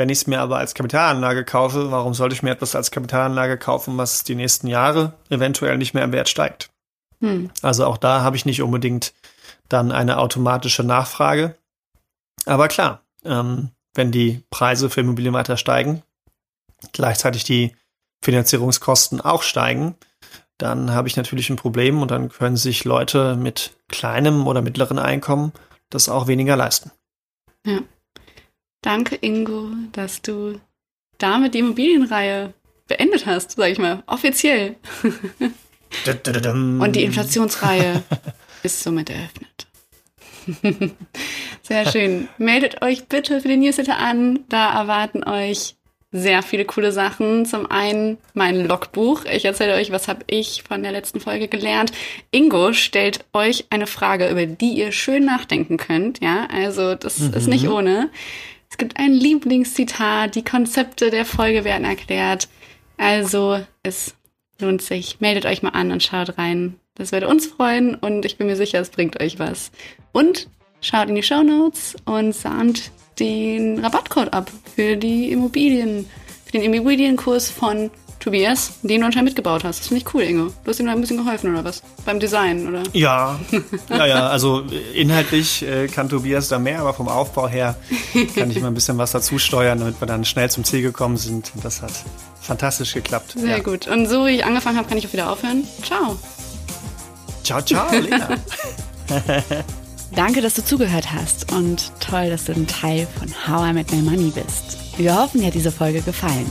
Wenn 0.00 0.08
ich 0.08 0.20
es 0.20 0.26
mir 0.26 0.40
aber 0.40 0.56
als 0.56 0.72
Kapitalanlage 0.72 1.44
kaufe, 1.44 1.90
warum 1.90 2.14
sollte 2.14 2.34
ich 2.34 2.42
mir 2.42 2.52
etwas 2.52 2.74
als 2.74 2.90
Kapitalanlage 2.90 3.58
kaufen, 3.58 3.98
was 3.98 4.24
die 4.24 4.34
nächsten 4.34 4.66
Jahre 4.66 5.12
eventuell 5.28 5.76
nicht 5.76 5.92
mehr 5.92 6.04
im 6.04 6.12
Wert 6.12 6.30
steigt? 6.30 6.70
Hm. 7.20 7.50
Also 7.60 7.84
auch 7.84 7.98
da 7.98 8.22
habe 8.22 8.34
ich 8.34 8.46
nicht 8.46 8.62
unbedingt 8.62 9.12
dann 9.68 9.92
eine 9.92 10.16
automatische 10.16 10.84
Nachfrage. 10.84 11.54
Aber 12.46 12.68
klar, 12.68 13.02
ähm, 13.26 13.72
wenn 13.92 14.10
die 14.10 14.42
Preise 14.48 14.88
für 14.88 15.02
Immobilien 15.02 15.34
weiter 15.34 15.58
steigen, 15.58 16.02
gleichzeitig 16.92 17.44
die 17.44 17.76
Finanzierungskosten 18.22 19.20
auch 19.20 19.42
steigen, 19.42 19.96
dann 20.56 20.94
habe 20.94 21.08
ich 21.08 21.18
natürlich 21.18 21.50
ein 21.50 21.56
Problem 21.56 22.00
und 22.00 22.10
dann 22.10 22.30
können 22.30 22.56
sich 22.56 22.84
Leute 22.84 23.36
mit 23.36 23.76
kleinem 23.88 24.46
oder 24.46 24.62
mittleren 24.62 24.98
Einkommen 24.98 25.52
das 25.90 26.08
auch 26.08 26.26
weniger 26.26 26.56
leisten. 26.56 26.90
Ja. 27.66 27.80
Danke, 28.82 29.16
Ingo, 29.20 29.70
dass 29.92 30.22
du 30.22 30.58
damit 31.18 31.54
die 31.54 31.58
Immobilienreihe 31.58 32.54
beendet 32.88 33.26
hast, 33.26 33.52
sag 33.52 33.70
ich 33.70 33.78
mal, 33.78 34.02
offiziell. 34.06 34.76
Und 36.80 36.96
die 36.96 37.04
Inflationsreihe 37.04 38.02
ist 38.62 38.82
somit 38.82 39.10
eröffnet. 39.10 39.66
Sehr 41.62 41.90
schön. 41.90 42.28
Meldet 42.38 42.82
euch 42.82 43.06
bitte 43.06 43.40
für 43.40 43.48
den 43.48 43.60
Newsletter 43.60 43.98
an. 43.98 44.40
Da 44.48 44.72
erwarten 44.72 45.24
euch 45.24 45.76
sehr 46.12 46.42
viele 46.42 46.64
coole 46.64 46.90
Sachen. 46.90 47.46
Zum 47.46 47.70
einen 47.70 48.18
mein 48.34 48.66
Logbuch. 48.66 49.24
Ich 49.26 49.44
erzähle 49.44 49.74
euch, 49.74 49.92
was 49.92 50.08
habe 50.08 50.24
ich 50.26 50.64
von 50.66 50.82
der 50.82 50.92
letzten 50.92 51.20
Folge 51.20 51.46
gelernt. 51.46 51.92
Ingo 52.32 52.72
stellt 52.72 53.24
euch 53.32 53.66
eine 53.70 53.86
Frage, 53.86 54.28
über 54.28 54.46
die 54.46 54.72
ihr 54.72 54.90
schön 54.90 55.24
nachdenken 55.24 55.76
könnt. 55.76 56.20
Ja, 56.20 56.48
also 56.52 56.94
das 56.96 57.18
mhm. 57.18 57.34
ist 57.34 57.46
nicht 57.46 57.68
ohne. 57.68 58.10
Gibt 58.80 58.98
ein 58.98 59.12
Lieblingszitat. 59.12 60.34
Die 60.34 60.42
Konzepte 60.42 61.10
der 61.10 61.26
Folge 61.26 61.64
werden 61.64 61.84
erklärt. 61.84 62.48
Also 62.96 63.60
es 63.82 64.14
lohnt 64.58 64.80
sich. 64.80 65.20
Meldet 65.20 65.44
euch 65.44 65.62
mal 65.62 65.74
an 65.74 65.92
und 65.92 66.02
schaut 66.02 66.38
rein. 66.38 66.80
Das 66.94 67.12
würde 67.12 67.28
uns 67.28 67.46
freuen 67.46 67.94
und 67.94 68.24
ich 68.24 68.38
bin 68.38 68.46
mir 68.46 68.56
sicher, 68.56 68.80
es 68.80 68.88
bringt 68.88 69.20
euch 69.20 69.38
was. 69.38 69.70
Und 70.12 70.48
schaut 70.80 71.10
in 71.10 71.14
die 71.14 71.22
Show 71.22 71.42
Notes 71.42 71.94
und 72.06 72.34
sahnt 72.34 72.90
den 73.18 73.80
Rabattcode 73.80 74.32
ab 74.32 74.50
für 74.74 74.96
die 74.96 75.30
Immobilien, 75.30 76.08
für 76.46 76.52
den 76.52 76.62
Immobilienkurs 76.72 77.50
von 77.50 77.90
Tobias, 78.20 78.72
den 78.82 79.00
du 79.00 79.06
anscheinend 79.06 79.30
mitgebaut 79.30 79.64
hast. 79.64 79.80
Das 79.80 79.88
finde 79.88 80.04
ich 80.04 80.14
cool, 80.14 80.22
Ingo. 80.22 80.52
Du 80.62 80.70
hast 80.70 80.78
ihm 80.78 80.86
da 80.86 80.92
ein 80.92 81.00
bisschen 81.00 81.16
geholfen, 81.16 81.52
oder 81.52 81.64
was? 81.64 81.82
Beim 82.04 82.20
Design, 82.20 82.68
oder? 82.68 82.82
Ja, 82.92 83.40
ja, 83.88 84.06
ja. 84.06 84.28
Also 84.28 84.62
inhaltlich 84.94 85.62
äh, 85.62 85.88
kann 85.88 86.08
Tobias 86.10 86.48
da 86.48 86.58
mehr, 86.58 86.80
aber 86.80 86.92
vom 86.92 87.08
Aufbau 87.08 87.48
her 87.48 87.76
kann 88.34 88.50
ich 88.50 88.60
mal 88.60 88.68
ein 88.68 88.74
bisschen 88.74 88.98
was 88.98 89.12
dazu 89.12 89.38
steuern, 89.38 89.78
damit 89.78 90.00
wir 90.00 90.06
dann 90.06 90.26
schnell 90.26 90.50
zum 90.50 90.64
Ziel 90.64 90.82
gekommen 90.82 91.16
sind. 91.16 91.50
Und 91.54 91.64
das 91.64 91.80
hat 91.80 91.92
fantastisch 92.42 92.92
geklappt. 92.92 93.32
Sehr 93.36 93.56
ja. 93.56 93.62
gut. 93.62 93.88
Und 93.88 94.06
so 94.06 94.26
wie 94.26 94.36
ich 94.36 94.44
angefangen 94.44 94.76
habe, 94.76 94.88
kann 94.88 94.98
ich 94.98 95.06
auch 95.06 95.12
wieder 95.14 95.32
aufhören. 95.32 95.66
Ciao. 95.82 96.18
Ciao, 97.42 97.62
ciao, 97.62 97.90
Lena. 97.98 98.36
Danke, 100.14 100.42
dass 100.42 100.54
du 100.54 100.64
zugehört 100.64 101.10
hast 101.12 101.50
und 101.52 101.90
toll, 102.00 102.28
dass 102.28 102.44
du 102.44 102.52
ein 102.52 102.66
Teil 102.66 103.08
von 103.18 103.28
How 103.48 103.70
I 103.70 103.72
Met 103.72 103.90
My 103.92 104.02
Money 104.02 104.30
bist. 104.30 104.76
Wir 104.98 105.16
hoffen, 105.16 105.40
dir 105.40 105.46
hat 105.46 105.54
diese 105.54 105.72
Folge 105.72 106.02
gefallen. 106.02 106.50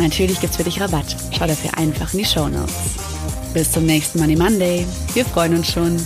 Natürlich 0.00 0.40
gibt's 0.40 0.56
für 0.56 0.64
dich 0.64 0.80
Rabatt. 0.80 1.14
Schau 1.36 1.46
dafür 1.46 1.76
einfach 1.76 2.12
in 2.14 2.20
die 2.20 2.24
Show 2.24 2.48
Notes. 2.48 2.74
Bis 3.52 3.70
zum 3.70 3.84
nächsten 3.84 4.18
Money 4.18 4.34
Monday. 4.34 4.86
Wir 5.12 5.26
freuen 5.26 5.54
uns 5.56 5.70
schon. 5.70 5.96